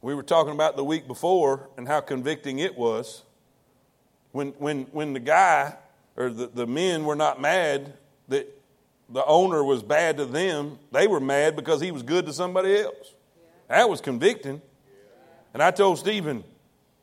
[0.00, 3.22] We were talking about the week before and how convicting it was
[4.32, 5.74] when, when, when the guy
[6.16, 7.94] or the, the men were not mad
[8.28, 8.46] that
[9.08, 12.78] the owner was bad to them, they were mad because he was good to somebody
[12.78, 13.14] else.
[13.68, 14.60] That was convicting.
[15.54, 16.44] And I told Stephen,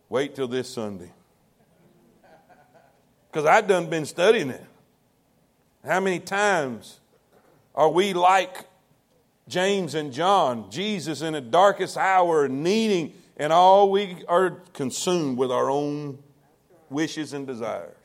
[0.09, 1.11] wait till this Sunday.
[3.35, 4.63] Because I'd done been studying it.
[5.85, 7.01] How many times
[7.75, 8.63] are we like
[9.49, 15.51] James and John, Jesus in the darkest hour, needing, and all we are consumed with
[15.51, 16.17] our own
[16.89, 17.97] wishes and desires?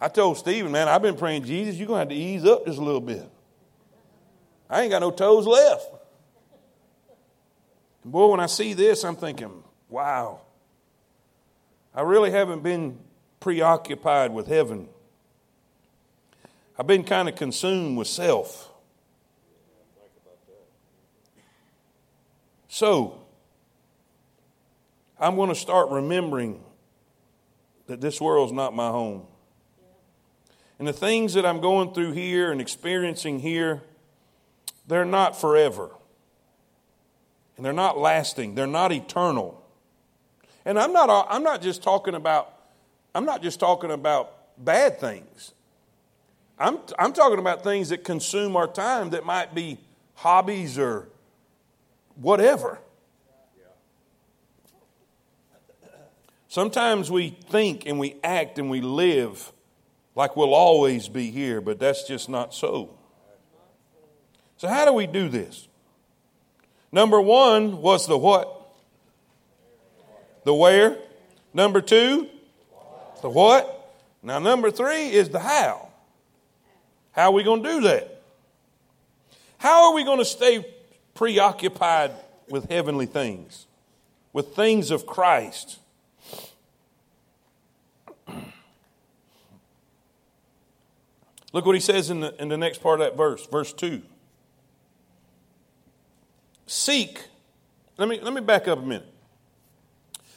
[0.00, 2.66] I told Stephen, man, I've been praying, Jesus, you're going to have to ease up
[2.66, 3.28] just a little bit.
[4.70, 5.90] I ain't got no toes left.
[8.04, 10.42] And boy, when I see this, I'm thinking, wow,
[11.92, 13.00] I really haven't been
[13.44, 14.88] preoccupied with heaven.
[16.78, 18.70] I've been kind of consumed with self.
[22.68, 23.20] So,
[25.20, 26.64] I'm going to start remembering
[27.86, 29.26] that this world's not my home.
[30.78, 33.82] And the things that I'm going through here and experiencing here,
[34.88, 35.90] they're not forever.
[37.58, 38.54] And they're not lasting.
[38.54, 39.62] They're not eternal.
[40.64, 42.53] And I'm not, I'm not just talking about
[43.14, 45.52] I'm not just talking about bad things.
[46.58, 49.78] I'm, I'm talking about things that consume our time that might be
[50.14, 51.08] hobbies or
[52.16, 52.78] whatever.
[56.48, 59.52] Sometimes we think and we act and we live
[60.14, 62.96] like we'll always be here, but that's just not so.
[64.56, 65.66] So, how do we do this?
[66.92, 68.68] Number one was the what?
[70.44, 70.96] The where?
[71.52, 72.28] Number two,
[73.24, 73.96] the what?
[74.22, 75.88] Now, number three is the how.
[77.12, 78.20] How are we going to do that?
[79.56, 80.66] How are we going to stay
[81.14, 82.10] preoccupied
[82.50, 83.66] with heavenly things,
[84.34, 85.78] with things of Christ?
[91.54, 94.02] Look what he says in the, in the next part of that verse, verse 2.
[96.66, 97.24] Seek,
[97.96, 99.08] let me, let me back up a minute.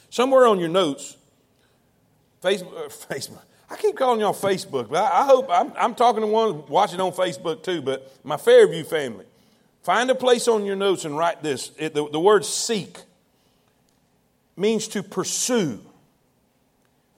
[0.08, 1.18] Somewhere on your notes,
[2.42, 3.42] Facebook, uh, Facebook.
[3.70, 7.00] I keep calling y'all Facebook, but I, I hope I'm, I'm, talking to one watching
[7.00, 7.82] on Facebook too.
[7.82, 9.26] But my Fairview family,
[9.82, 11.72] find a place on your notes and write this.
[11.78, 12.98] It, the, the word seek
[14.56, 15.80] means to pursue.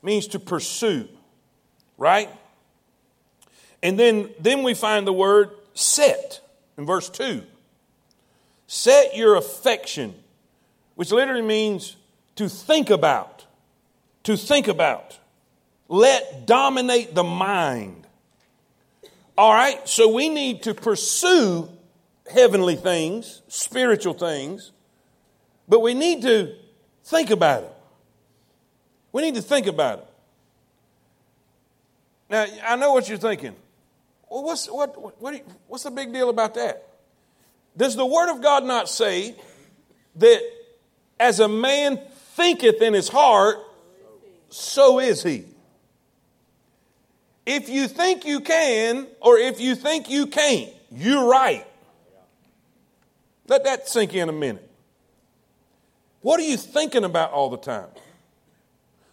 [0.03, 1.09] Means to pursue,
[1.99, 2.31] right?
[3.83, 6.41] And then, then we find the word set
[6.77, 7.43] in verse 2.
[8.67, 10.15] Set your affection,
[10.95, 11.97] which literally means
[12.37, 13.40] to think about
[14.25, 15.19] to think about.
[15.89, 18.07] Let dominate the mind.
[19.37, 21.69] All right, so we need to pursue
[22.31, 24.73] heavenly things, spiritual things,
[25.69, 26.55] but we need to
[27.05, 27.73] think about it.
[29.13, 30.07] We need to think about it.
[32.29, 33.57] Now, I know what you're thinking.
[34.31, 36.87] Well, what's, what, what, what what's the big deal about that?
[37.77, 39.35] Does the Word of God not say
[40.17, 40.41] that
[41.19, 41.99] as a man
[42.37, 43.59] thinketh in his heart,
[44.51, 45.45] so is he.
[47.47, 51.67] If you think you can, or if you think you can't, you're right.
[53.49, 54.71] Let that sink in a minute.
[56.21, 57.89] What are you thinking about all the time?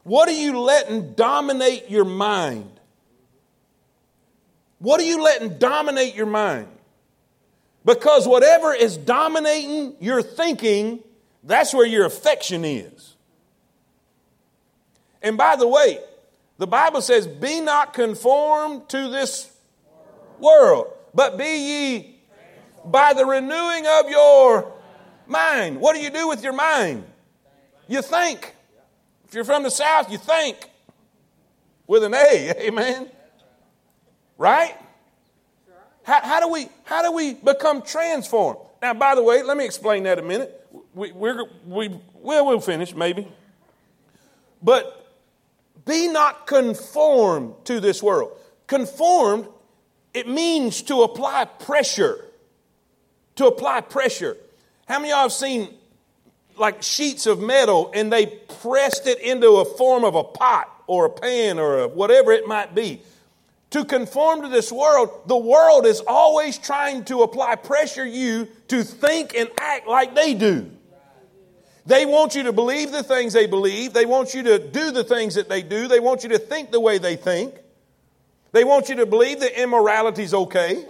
[0.03, 2.79] What are you letting dominate your mind?
[4.79, 6.67] What are you letting dominate your mind?
[7.83, 10.99] Because whatever is dominating your thinking,
[11.43, 13.16] that's where your affection is.
[15.21, 15.99] And by the way,
[16.57, 19.51] the Bible says, Be not conformed to this
[20.39, 22.15] world, but be ye
[22.85, 24.71] by the renewing of your
[25.27, 25.79] mind.
[25.79, 27.03] What do you do with your mind?
[27.87, 28.53] You think.
[29.27, 30.69] If you're from the South, you think
[31.85, 33.09] with an A, amen.
[34.37, 34.75] Right?
[36.03, 38.59] How, how, do we, how do we become transformed?
[38.81, 40.65] Now, by the way, let me explain that a minute.
[40.93, 43.27] We, we're, we, well, we'll finish maybe.
[44.61, 45.06] But
[45.87, 48.37] be not conformed to this world.
[48.67, 49.47] Conformed,
[50.13, 52.25] it means to apply pressure.
[53.37, 54.37] To apply pressure.
[54.87, 55.73] How many of y'all have seen
[56.57, 61.05] like sheets of metal and they pressed it into a form of a pot or
[61.05, 63.01] a pan or a whatever it might be?
[63.69, 68.83] to conform to this world, the world is always trying to apply pressure you to
[68.83, 70.71] think and act like they do.
[71.87, 73.93] They want you to believe the things they believe.
[73.93, 75.87] They want you to do the things that they do.
[75.87, 77.55] They want you to think the way they think.
[78.51, 80.85] They want you to believe that immorality is okay.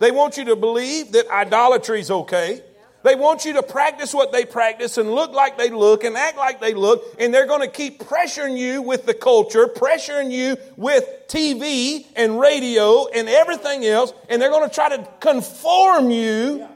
[0.00, 2.60] They want you to believe that idolatry is okay.
[3.04, 6.36] They want you to practice what they practice and look like they look and act
[6.36, 10.56] like they look, and they're going to keep pressuring you with the culture, pressuring you
[10.76, 16.66] with TV and radio and everything else, and they're going to try to conform you,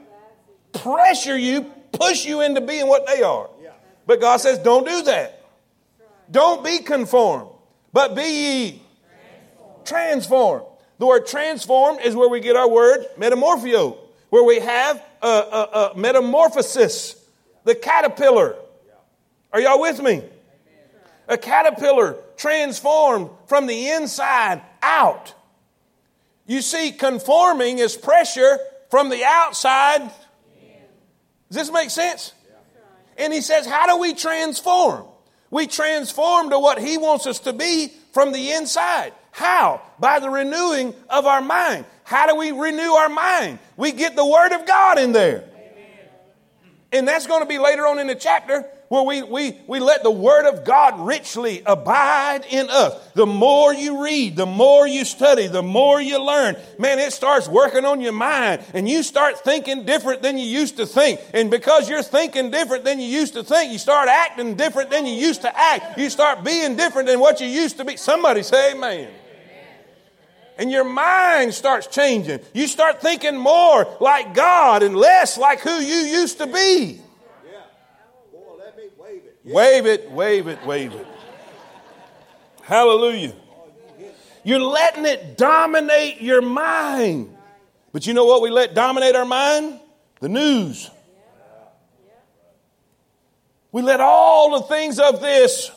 [0.73, 3.49] pressure you, push you into being what they are.
[4.07, 5.43] But God says, don't do that.
[6.31, 7.49] Don't be conformed,
[7.93, 8.81] but be ye
[9.85, 10.65] transformed.
[10.97, 13.97] The word transformed is where we get our word metamorphio,
[14.29, 17.15] where we have a, a, a metamorphosis,
[17.63, 18.55] the caterpillar.
[19.53, 20.23] Are y'all with me?
[21.27, 25.33] A caterpillar transformed from the inside out.
[26.45, 28.57] You see, conforming is pressure
[28.89, 30.09] from the outside.
[31.49, 32.33] Does this make sense?
[33.17, 35.05] And he says, How do we transform?
[35.49, 39.13] We transform to what he wants us to be from the inside.
[39.31, 39.81] How?
[39.99, 41.85] By the renewing of our mind.
[42.03, 43.59] How do we renew our mind?
[43.75, 45.43] We get the Word of God in there.
[46.91, 50.03] And that's going to be later on in the chapter where we, we, we let
[50.03, 52.93] the Word of God richly abide in us.
[53.13, 57.47] The more you read, the more you study, the more you learn, man, it starts
[57.47, 61.19] working on your mind and you start thinking different than you used to think.
[61.33, 65.05] And because you're thinking different than you used to think, you start acting different than
[65.05, 65.97] you used to act.
[65.97, 67.97] You start being different than what you used to be.
[67.97, 69.09] Somebody say amen
[70.57, 72.39] and your mind starts changing.
[72.53, 76.99] You start thinking more like God and less like who you used to be.
[77.45, 77.61] Yeah.
[78.31, 78.85] Boy, let me
[79.53, 80.11] wave it.
[80.11, 81.07] Wave it, wave it.
[82.63, 83.33] Hallelujah.
[84.43, 87.35] You're letting it dominate your mind.
[87.91, 89.79] But you know what we let dominate our mind?
[90.19, 90.89] The news.
[93.71, 95.71] We let all the things of this.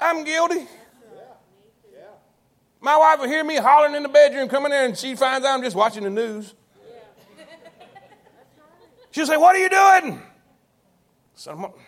[0.00, 0.66] I'm guilty.
[2.80, 5.54] My wife will hear me hollering in the bedroom, coming in, and she finds out
[5.54, 6.52] I'm just watching the news.
[9.12, 10.22] She'll say, What are you doing?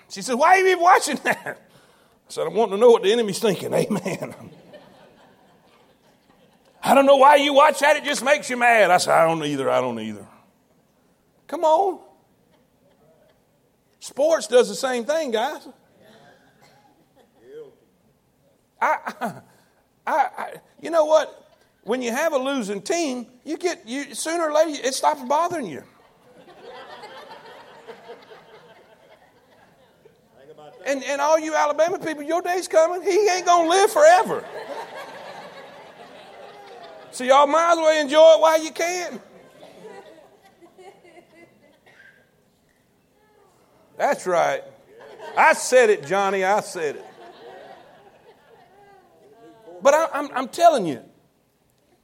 [0.09, 1.47] She says, Why are you even watching that?
[1.47, 3.73] I said, I want to know what the enemy's thinking.
[3.75, 4.35] Amen.
[6.83, 7.97] I don't know why you watch that.
[7.97, 8.91] It just makes you mad.
[8.91, 9.71] I said, I don't either.
[9.71, 10.27] I don't either.
[11.47, 12.01] Come on.
[14.01, 15.67] Sports does the same thing, guys.
[18.81, 18.97] I,
[20.07, 21.41] I, I, you know what?
[21.85, 25.67] When you have a losing team, you get you sooner or later it stops bothering
[25.67, 25.85] you.
[30.87, 33.03] And, and all you Alabama people, your day's coming.
[33.03, 34.45] He ain't gonna live forever.
[37.11, 39.21] So y'all might as well enjoy it while you can.
[43.97, 44.63] That's right.
[45.37, 46.45] I said it, Johnny.
[46.45, 47.05] I said it.
[49.81, 51.03] But I, I'm, I'm telling you,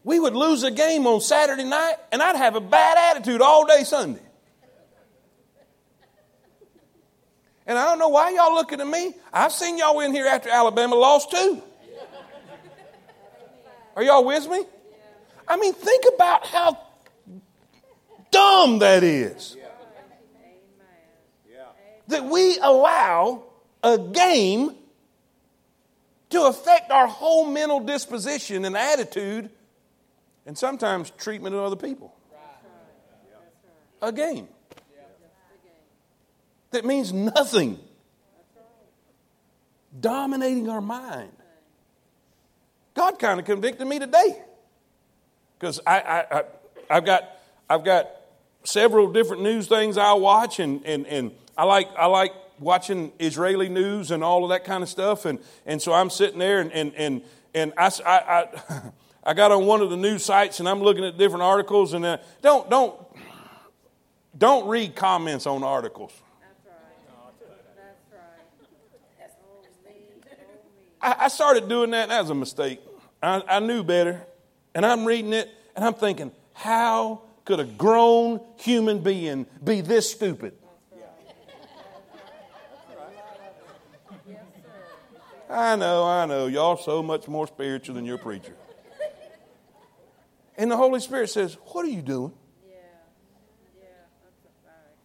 [0.04, 3.66] we would lose a game on Saturday night, and I'd have a bad attitude all
[3.66, 4.22] day Sunday.
[7.66, 9.14] And I don't know why y'all looking at me.
[9.32, 11.62] I've seen y'all in here after Alabama lost too.
[13.96, 14.64] Are y'all with me?
[15.46, 16.78] I mean, think about how
[18.30, 19.56] dumb that is.
[22.08, 23.44] That we allow
[23.82, 24.74] a game
[26.30, 29.50] to affect our whole mental disposition and attitude
[30.46, 32.14] and sometimes treatment of other people.
[34.02, 34.48] A game
[36.70, 37.78] that means nothing.
[39.98, 41.32] dominating our mind.
[42.94, 44.40] God kind of convicted me today
[45.58, 46.44] because I, I, I,
[46.90, 47.28] I've got
[47.68, 48.10] I've got
[48.64, 53.68] several different news things I watch, and, and, and I like I like watching Israeli
[53.68, 56.72] news and all of that kind of stuff, and, and so I'm sitting there and
[56.72, 57.22] and and,
[57.54, 58.82] and I, I, I
[59.24, 62.04] I got on one of the news sites and I'm looking at different articles and
[62.04, 62.94] uh, don't don't
[64.36, 66.12] don't read comments on articles.
[71.00, 72.80] I, I started doing that that was a mistake.
[73.22, 74.20] I, I knew better.
[74.74, 80.10] And I'm reading it and I'm thinking, how could a grown human being be this
[80.10, 80.54] stupid?
[85.50, 86.46] I know, I know.
[86.46, 88.54] Y'all so much more spiritual than your preacher.
[90.56, 92.32] And the Holy Spirit says, What are you doing?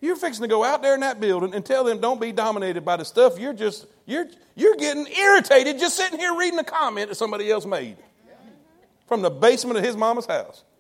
[0.06, 2.86] You're fixing to go out there in that building and tell them don't be dominated
[2.86, 7.10] by the stuff you're just you're you're getting irritated just sitting here reading a comment
[7.10, 7.98] that somebody else made
[9.08, 10.64] from the basement of his mama's house.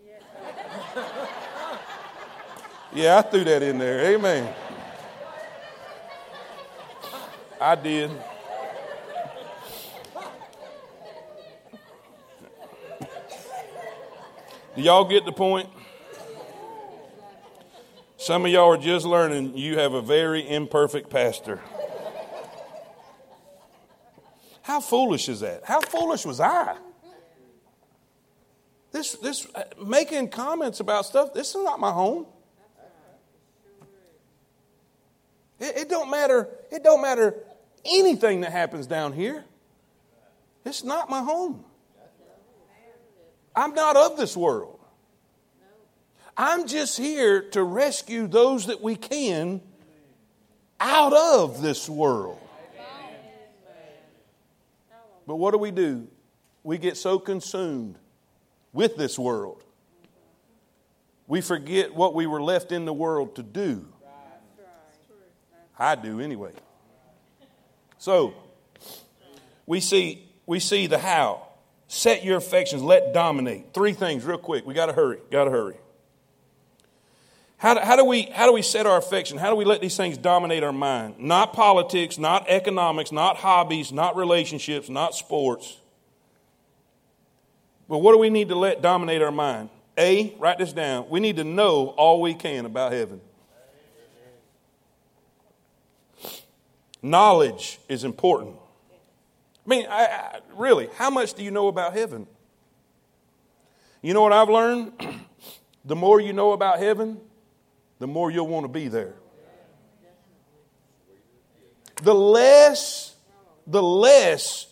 [2.93, 4.15] Yeah, I threw that in there.
[4.15, 4.53] Amen.
[7.59, 8.09] I did.
[14.77, 15.67] Do y'all get the point?
[18.25, 21.61] Some of y'all are just learning you have a very imperfect pastor.
[24.63, 25.63] How foolish is that?
[25.63, 26.75] How foolish was I?
[28.91, 32.25] This, this, uh, making comments about stuff, this is not my home.
[35.59, 37.35] It, it don't matter, it don't matter
[37.85, 39.45] anything that happens down here.
[40.65, 41.63] It's not my home.
[43.55, 44.74] I'm not of this world.
[46.37, 49.61] I'm just here to rescue those that we can
[50.79, 52.39] out of this world.
[55.27, 56.07] But what do we do?
[56.63, 57.97] We get so consumed
[58.73, 59.63] with this world.
[61.27, 63.87] We forget what we were left in the world to do.
[65.77, 66.51] I do anyway.
[67.97, 68.33] So,
[69.65, 71.47] we see we see the how.
[71.87, 73.73] Set your affections, let dominate.
[73.73, 74.65] Three things, real quick.
[74.65, 75.19] We got to hurry.
[75.31, 75.75] Got to hurry.
[77.65, 79.39] How do, how, do we, how do we set our affection?
[79.39, 81.15] How do we let these things dominate our mind?
[81.17, 85.79] Not politics, not economics, not hobbies, not relationships, not sports.
[87.89, 89.69] But what do we need to let dominate our mind?
[89.97, 91.09] A, write this down.
[91.09, 93.19] We need to know all we can about heaven.
[97.01, 98.57] Knowledge is important.
[99.65, 102.27] I mean, I, I, really, how much do you know about heaven?
[104.03, 104.91] You know what I've learned?
[105.83, 107.19] the more you know about heaven,
[107.99, 109.15] the more you'll want to be there.
[112.03, 113.15] The less,
[113.65, 114.67] the less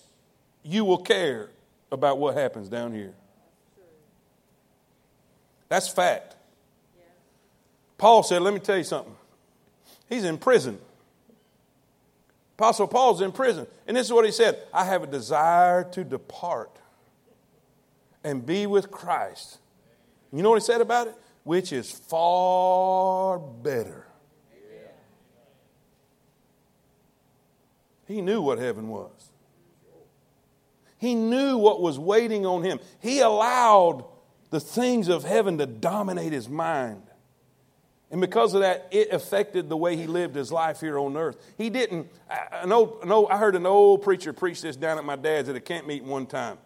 [0.64, 1.50] you will care
[1.92, 3.14] about what happens down here.
[5.70, 6.36] That's fact.
[7.98, 9.16] Paul said, let me tell you something.
[10.10, 10.78] He's in prison.
[12.58, 13.66] Apostle Paul's in prison.
[13.88, 16.78] And this is what he said I have a desire to depart
[18.24, 19.58] and be with Christ.
[20.32, 21.16] You know what he said about it?
[21.44, 24.08] Which is far better.
[28.08, 29.12] He knew what heaven was.
[30.98, 32.80] He knew what was waiting on him.
[33.02, 34.06] He allowed
[34.52, 37.02] the things of heaven to dominate his mind.
[38.12, 41.36] And because of that, it affected the way he lived his life here on earth.
[41.58, 45.50] He didn't, I, know, I heard an old preacher preach this down at my dad's
[45.50, 46.60] at a camp meeting one time.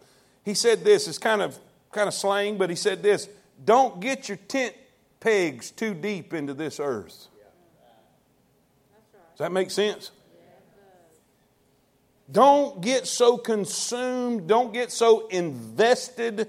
[0.44, 1.58] He said this, it's kind of,
[1.90, 3.28] kind of slang, but he said this
[3.64, 4.74] don't get your tent
[5.20, 7.28] pegs too deep into this earth.
[9.38, 10.10] Does that make sense?
[12.30, 16.48] Don't get so consumed, don't get so invested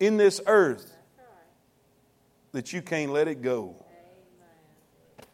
[0.00, 0.94] in this earth
[2.52, 3.74] that you can't let it go.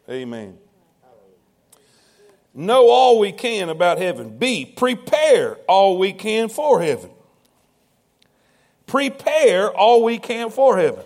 [0.09, 0.59] Amen.
[2.53, 4.38] Know all we can about heaven.
[4.38, 7.11] B, prepare all we can for heaven.
[8.87, 11.05] Prepare all we can for heaven.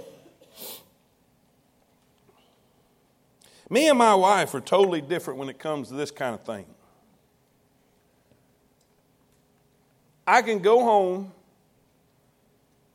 [3.70, 6.64] Me and my wife are totally different when it comes to this kind of thing.
[10.26, 11.32] I can go home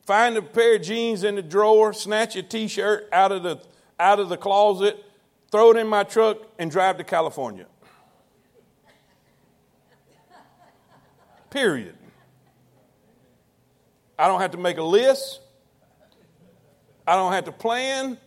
[0.05, 3.59] find a pair of jeans in the drawer, snatch a t-shirt out of the
[3.99, 5.03] out of the closet,
[5.51, 7.65] throw it in my truck, and drive to California.
[11.49, 11.95] Period.
[14.17, 15.41] I don't have to make a list.
[17.05, 18.17] I don't have to plan.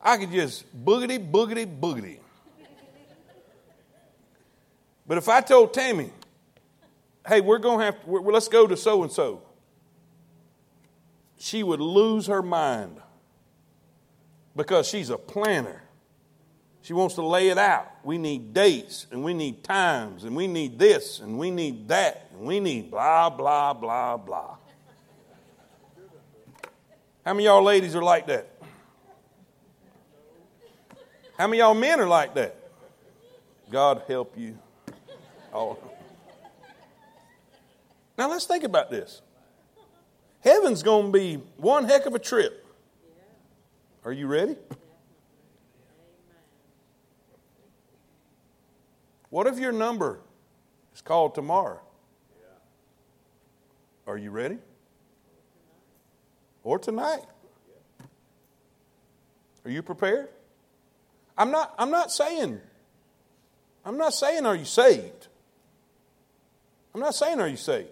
[0.00, 2.18] I could just boogity, boogity, boogity.
[5.06, 6.10] But if I told Tammy,
[7.26, 9.42] hey, we're going to have, to, let's go to so and so,
[11.38, 12.98] she would lose her mind
[14.54, 15.81] because she's a planner.
[16.82, 17.86] She wants to lay it out.
[18.02, 22.28] We need dates and we need times and we need this and we need that
[22.32, 24.56] and we need blah, blah, blah, blah.
[27.24, 28.48] How many y'all ladies are like that?
[31.38, 32.56] How many y'all men are like that?
[33.70, 34.58] God help you.
[35.52, 35.78] All.
[38.18, 39.22] Now let's think about this.
[40.40, 42.66] Heaven's going to be one heck of a trip.
[44.04, 44.56] Are you ready?
[49.32, 50.20] What if your number
[50.94, 51.80] is called tomorrow?
[54.06, 54.58] Are you ready?
[56.62, 57.22] Or tonight?
[59.64, 60.28] Are you prepared?
[61.38, 62.60] I'm not, I'm not saying,
[63.86, 65.28] I'm not saying are you saved?
[66.94, 67.88] I'm not saying are you saved?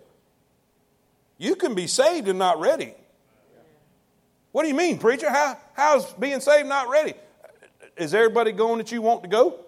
[1.39, 2.93] You can be saved and not ready.
[4.53, 5.31] What do you mean, preacher?
[5.31, 7.15] How, how's being saved not ready?
[7.97, 9.65] Is everybody going that you want to go?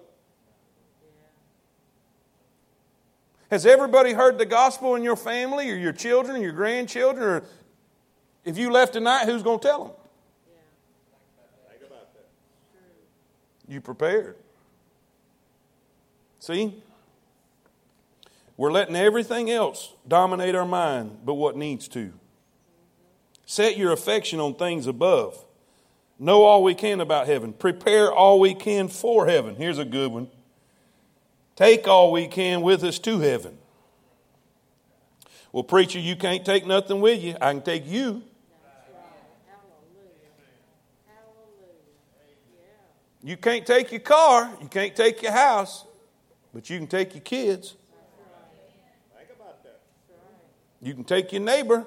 [3.53, 7.23] Has everybody heard the gospel in your family or your children or your grandchildren?
[7.23, 7.43] Or
[8.47, 9.93] if you left tonight, who's going to tell them?
[13.69, 14.37] You prepared.
[16.39, 16.83] See?
[18.57, 22.11] We're letting everything else dominate our mind but what needs to.
[23.45, 25.45] Set your affection on things above.
[26.19, 27.53] Know all we can about heaven.
[27.53, 29.57] Prepare all we can for heaven.
[29.57, 30.29] Here's a good one.
[31.57, 33.59] Take all we can with us to heaven.
[35.53, 37.37] Well, preacher, you can't take nothing with you.
[37.41, 38.23] I can take you.
[43.25, 45.85] You can't take your car, you can't take your house,
[46.53, 47.77] but you can take your kids.
[50.81, 51.87] You can take your neighbor.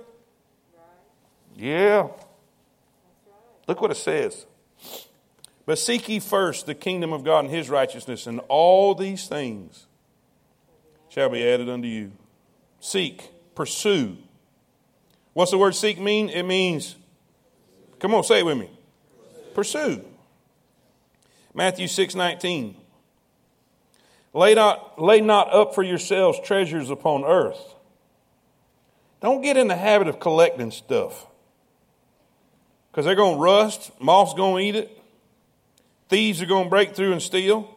[1.58, 2.08] Yeah.
[3.68, 4.46] Look what it says.
[5.66, 9.88] But seek ye first the kingdom of God and his righteousness, and all these things
[11.10, 12.12] shall be added unto you.
[12.80, 14.18] Seek, pursue.
[15.34, 16.30] What's the word seek mean?
[16.30, 16.96] It means,
[18.00, 18.70] come on, say it with me.
[19.54, 20.04] Pursue.
[21.54, 22.76] Matthew 6 19.
[24.34, 27.74] Lay not, lay not up for yourselves treasures upon earth.
[29.22, 31.26] Don't get in the habit of collecting stuff
[32.92, 35.02] because they're going to rust, moth's going to eat it.
[36.10, 37.76] Thieves are going to break through and steal.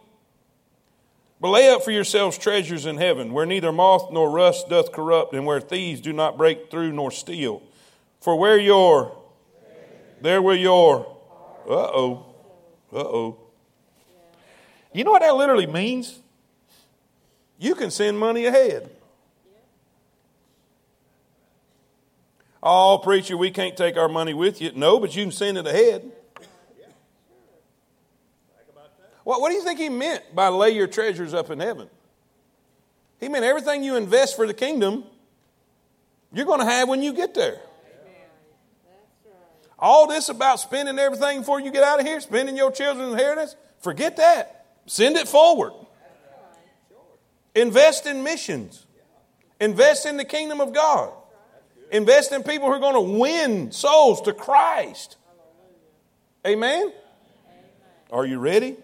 [1.41, 5.33] But lay up for yourselves treasures in heaven, where neither moth nor rust doth corrupt,
[5.33, 7.63] and where thieves do not break through nor steal.
[8.19, 9.17] For where your,
[10.21, 11.05] there will your,
[11.67, 12.25] uh oh,
[12.91, 13.37] uh oh.
[14.93, 16.19] You know what that literally means?
[17.57, 18.89] You can send money ahead.
[22.61, 24.73] Oh, preacher, we can't take our money with you.
[24.75, 26.11] No, but you can send it ahead.
[29.29, 31.87] What, what do you think he meant by lay your treasures up in heaven?
[33.19, 35.03] He meant everything you invest for the kingdom,
[36.33, 37.61] you're going to have when you get there.
[39.77, 43.55] All this about spending everything before you get out of here, spending your children's inheritance,
[43.81, 44.65] forget that.
[44.87, 45.73] Send it forward.
[47.53, 48.87] Invest in missions.
[49.61, 51.13] Invest in the kingdom of God.
[51.91, 55.17] Invest in people who are going to win souls to Christ.
[56.47, 56.91] Amen?
[58.09, 58.77] Are you ready?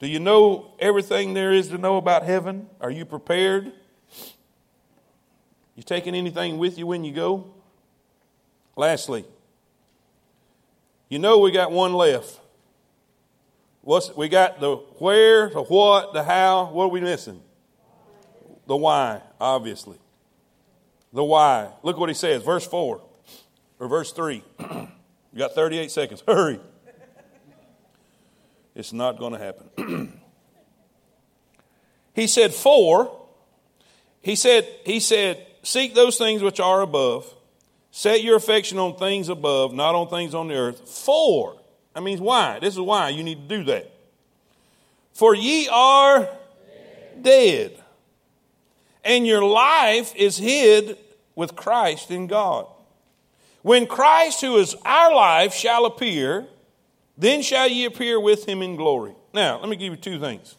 [0.00, 2.68] Do you know everything there is to know about heaven?
[2.80, 3.70] Are you prepared?
[5.76, 7.52] You taking anything with you when you go?
[8.76, 9.26] Lastly,
[11.10, 12.40] you know we got one left.
[13.82, 16.70] What's we got the where, the what, the how.
[16.70, 17.42] What are we missing?
[18.66, 19.98] The why, obviously.
[21.12, 21.72] The why.
[21.82, 23.02] Look what he says, verse 4
[23.80, 24.42] or verse 3.
[24.60, 24.88] you
[25.36, 26.22] got 38 seconds.
[26.26, 26.60] Hurry.
[28.74, 30.20] It's not going to happen.
[32.14, 33.10] he said, For,
[34.22, 37.32] he said, he said, seek those things which are above,
[37.90, 40.88] set your affection on things above, not on things on the earth.
[40.88, 41.56] For,
[41.94, 42.58] that means why.
[42.60, 43.90] This is why you need to do that.
[45.12, 47.80] For ye are dead, dead
[49.04, 50.98] and your life is hid
[51.34, 52.66] with Christ in God.
[53.62, 56.46] When Christ, who is our life, shall appear,
[57.20, 59.14] then shall ye appear with him in glory.
[59.34, 60.56] Now, let me give you two things.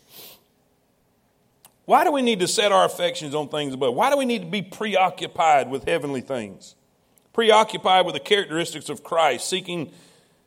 [1.85, 3.95] Why do we need to set our affections on things above?
[3.95, 6.75] Why do we need to be preoccupied with heavenly things?
[7.33, 9.91] Preoccupied with the characteristics of Christ, seeking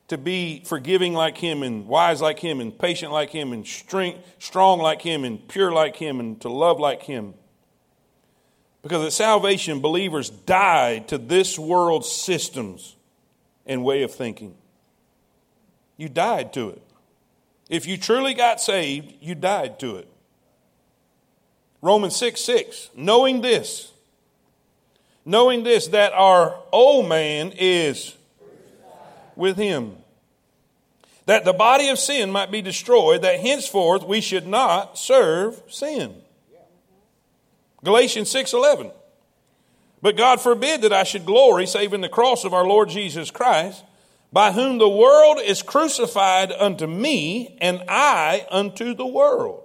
[0.06, 4.36] to be forgiving like him and wise like him and patient like him and strength,
[4.38, 7.34] strong like him and pure like him and to love like him.
[8.82, 12.96] Because at salvation, believers died to this world's systems
[13.66, 14.54] and way of thinking.
[15.96, 16.82] You died to it.
[17.68, 20.08] If you truly got saved, you died to it.
[21.80, 23.92] Romans 6 6, knowing this,
[25.24, 28.16] knowing this, that our old man is
[29.36, 29.96] with him,
[31.26, 36.22] that the body of sin might be destroyed, that henceforth we should not serve sin.
[37.82, 38.90] Galatians 6:11.
[40.00, 43.30] But God forbid that I should glory save in the cross of our Lord Jesus
[43.30, 43.84] Christ,
[44.34, 49.62] by whom the world is crucified unto me and I unto the world.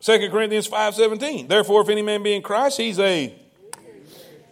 [0.00, 1.48] 2 Corinthians 5:17.
[1.48, 3.34] Therefore if any man be in Christ, he's a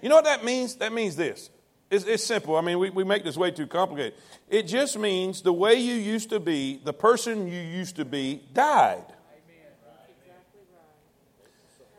[0.00, 0.76] You know what that means?
[0.76, 1.50] That means this.
[1.90, 2.56] It's, it's simple.
[2.56, 4.14] I mean, we, we make this way too complicated.
[4.48, 8.40] It just means the way you used to be, the person you used to be,
[8.54, 9.04] died.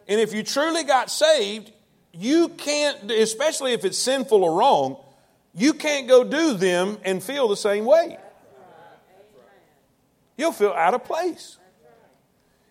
[0.07, 1.71] And if you truly got saved,
[2.11, 4.97] you can't, especially if it's sinful or wrong,
[5.57, 8.17] you can't go do them and feel the same way.
[10.37, 11.57] You'll feel out of place.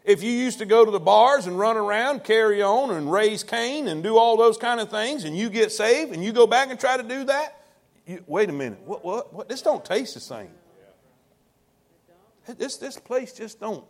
[0.05, 3.43] If you used to go to the bars and run around, carry on, and raise
[3.43, 6.47] Cain and do all those kind of things, and you get saved and you go
[6.47, 7.61] back and try to do that,
[8.07, 8.78] you, wait a minute.
[8.84, 9.49] What, what, what?
[9.49, 10.51] This don't taste the same.
[12.57, 13.84] This, this place just don't.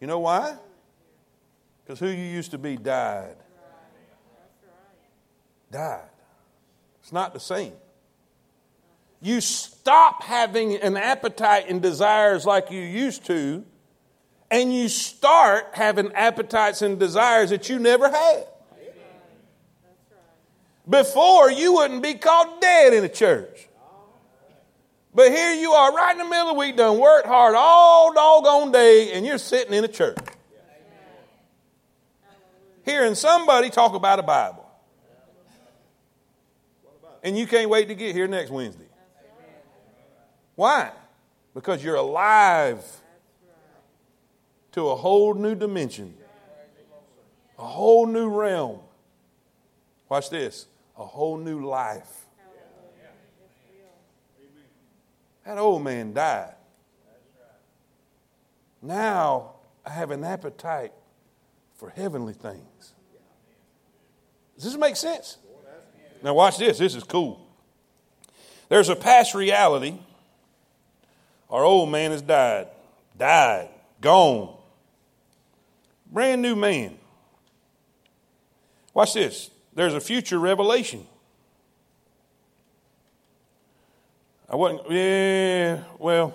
[0.00, 0.56] You know why?
[1.84, 3.36] Because who you used to be died.
[5.70, 6.08] Died.
[7.00, 7.72] It's not the same
[9.20, 13.64] you stop having an appetite and desires like you used to,
[14.50, 18.46] and you start having appetites and desires that you never had.
[20.88, 23.68] Before, you wouldn't be called dead in a church.
[25.14, 28.14] But here you are, right in the middle of the week, done worked hard all
[28.14, 30.16] doggone day, and you're sitting in a church.
[32.84, 34.67] Hearing somebody talk about a Bible.
[37.22, 38.84] And you can't wait to get here next Wednesday.
[40.54, 40.92] Why?
[41.54, 42.84] Because you're alive
[44.72, 46.14] to a whole new dimension,
[47.58, 48.80] a whole new realm.
[50.08, 50.66] Watch this
[50.96, 52.26] a whole new life.
[55.44, 56.54] That old man died.
[58.82, 59.54] Now
[59.84, 60.92] I have an appetite
[61.74, 62.94] for heavenly things.
[64.56, 65.38] Does this make sense?
[66.22, 66.78] Now, watch this.
[66.78, 67.40] This is cool.
[68.68, 69.98] There's a past reality
[71.50, 72.68] our old man has died,
[73.16, 73.68] died,
[74.00, 74.54] gone.
[76.10, 76.98] Brand new man.
[78.92, 79.50] Watch this.
[79.74, 81.06] There's a future revelation.
[84.50, 86.34] I wasn't, yeah, well,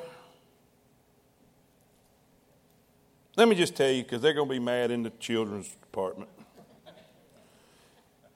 [3.36, 6.30] let me just tell you because they're going to be mad in the children's department.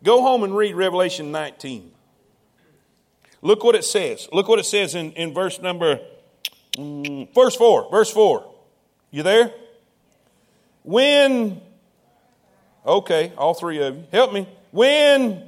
[0.03, 1.91] Go home and read Revelation 19.
[3.41, 4.27] Look what it says.
[4.31, 5.99] Look what it says in, in verse number
[6.77, 8.45] Mm, verse 4, verse 4.
[9.09, 9.51] You there?
[10.83, 11.59] When,
[12.85, 14.47] okay, all three of you, help me.
[14.71, 15.43] When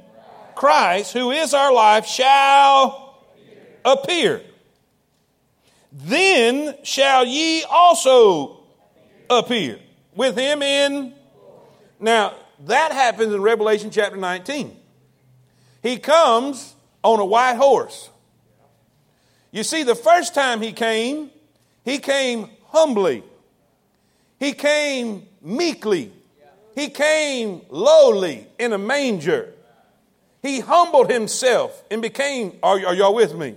[0.56, 3.24] Christ, who is our life, shall
[3.84, 4.42] appear,
[5.92, 8.60] then shall ye also
[9.28, 9.78] appear
[10.16, 11.14] with him in.
[12.00, 12.34] Now,
[12.66, 14.76] that happens in Revelation chapter 19.
[15.82, 18.10] He comes on a white horse.
[19.50, 21.30] You see, the first time he came,
[21.84, 23.24] he came humbly,
[24.38, 26.12] he came meekly,
[26.74, 29.52] he came lowly in a manger.
[30.42, 33.56] He humbled himself and became, are, are y'all with me?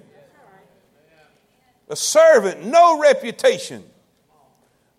[1.90, 3.84] A servant, no reputation.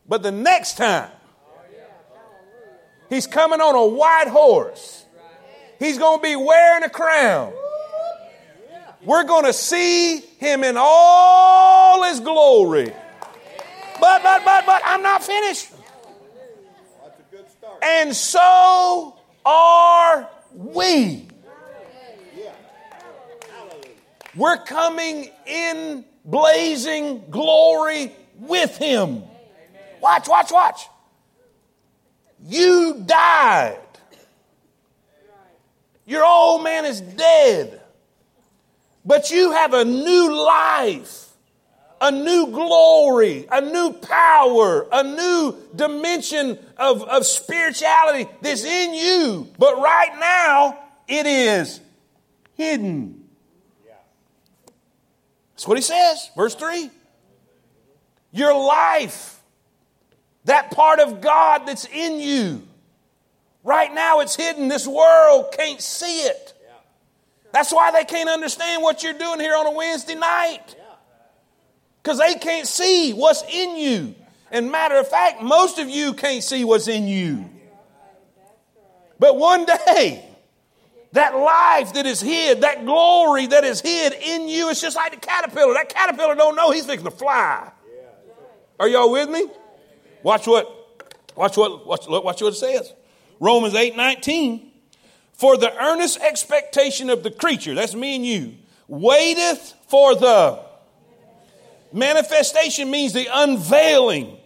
[0.09, 1.11] But the next time,
[3.15, 5.05] he's coming on a white horse.
[5.79, 7.53] He's going to be wearing a crown.
[9.05, 12.93] We're going to see him in all his glory.
[14.01, 15.71] But, but, but, but, I'm not finished.
[17.83, 21.29] And so are we.
[24.35, 29.23] We're coming in blazing glory with him.
[30.01, 30.89] Watch, watch, watch.
[32.47, 33.79] You died.
[36.07, 37.81] Your old man is dead.
[39.05, 41.29] But you have a new life,
[42.01, 49.49] a new glory, a new power, a new dimension of, of spirituality that's in you.
[49.59, 50.79] But right now,
[51.09, 51.81] it is
[52.55, 53.25] hidden.
[55.55, 56.91] That's what he says, verse 3.
[58.33, 59.34] Your life,
[60.45, 62.63] that part of God that's in you.
[63.63, 64.69] Right now it's hidden.
[64.69, 66.53] This world can't see it.
[67.53, 70.77] That's why they can't understand what you're doing here on a Wednesday night.
[72.03, 74.15] Because they can't see what's in you.
[74.51, 77.49] And matter of fact, most of you can't see what's in you.
[79.19, 80.29] But one day,
[81.13, 85.13] that life that is hid, that glory that is hid in you, it's just like
[85.13, 85.75] the caterpillar.
[85.75, 87.71] That caterpillar don't know he's fixing to fly.
[88.81, 89.47] Are y'all with me?
[90.25, 90.67] Watch what,
[91.37, 92.93] watch what, watch, watch what it says.
[93.39, 94.73] Romans 8 19.
[95.35, 98.55] For the earnest expectation of the creature, that's me and you,
[98.89, 100.61] waiteth for the
[101.93, 104.39] manifestation means the unveiling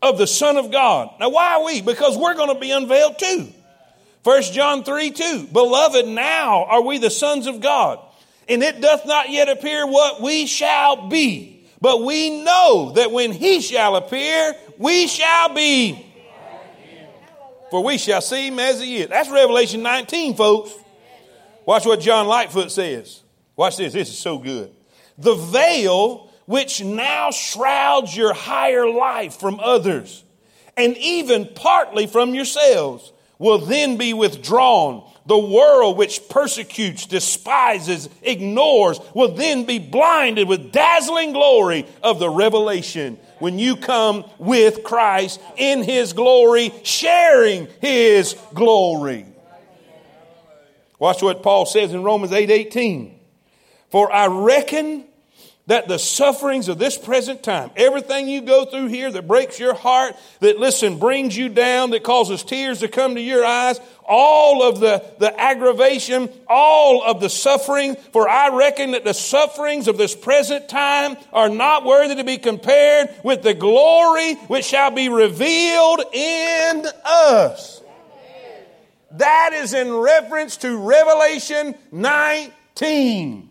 [0.00, 1.10] of the Son of God.
[1.20, 1.82] Now, why are we?
[1.82, 3.52] Because we're going to be unveiled too.
[4.22, 5.48] 1 John 3 2.
[5.52, 7.98] Beloved, now are we the sons of God,
[8.48, 11.55] and it doth not yet appear what we shall be.
[11.80, 16.06] But we know that when he shall appear, we shall be
[17.70, 19.08] for we shall see him as he is.
[19.08, 20.72] That's Revelation 19, folks.
[21.64, 23.22] Watch what John Lightfoot says.
[23.56, 23.92] Watch this.
[23.92, 24.72] This is so good.
[25.18, 30.22] The veil which now shrouds your higher life from others
[30.76, 35.08] and even partly from yourselves will then be withdrawn.
[35.26, 42.30] The world which persecutes, despises, ignores will then be blinded with dazzling glory of the
[42.30, 49.26] revelation when you come with Christ in His glory, sharing His glory.
[50.98, 53.18] Watch what Paul says in Romans 8 18.
[53.90, 55.05] For I reckon
[55.66, 59.74] that the sufferings of this present time, everything you go through here that breaks your
[59.74, 64.62] heart, that listen, brings you down, that causes tears to come to your eyes, all
[64.62, 69.98] of the, the aggravation, all of the suffering, for I reckon that the sufferings of
[69.98, 75.08] this present time are not worthy to be compared with the glory which shall be
[75.08, 77.82] revealed in us.
[79.12, 83.45] That is in reference to Revelation 19.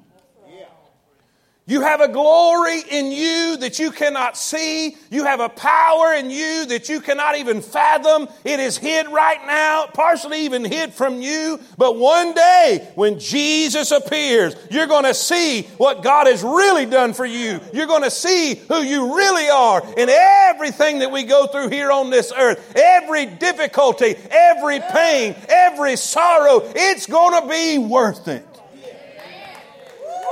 [1.67, 4.95] You have a glory in you that you cannot see.
[5.09, 8.27] You have a power in you that you cannot even fathom.
[8.43, 11.59] It is hid right now, partially even hid from you.
[11.75, 17.13] But one day, when Jesus appears, you're going to see what God has really done
[17.13, 17.59] for you.
[17.73, 21.91] You're going to see who you really are in everything that we go through here
[21.91, 22.73] on this earth.
[22.75, 28.54] Every difficulty, every pain, every sorrow, it's going to be worth it.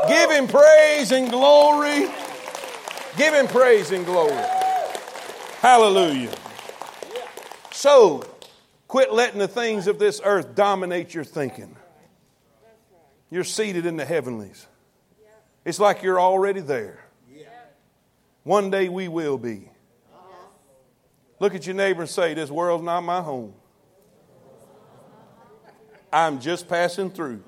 [0.08, 2.10] Give him praise and glory.
[3.18, 4.44] Give him praise and glory.
[5.60, 6.34] Hallelujah.
[7.72, 8.24] So,
[8.88, 11.76] quit letting the things of this earth dominate your thinking.
[13.30, 14.68] You're seated in the heavenlies.
[15.66, 17.00] It's like you're already there.
[18.44, 19.70] One day we will be.
[21.40, 23.54] Look at your neighbor and say, This world's not my home.
[26.12, 27.44] I'm just passing through.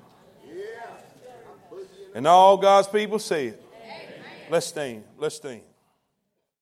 [2.16, 3.62] And all God's people say it.
[4.48, 5.04] Let's stand.
[5.18, 5.60] Let's stand.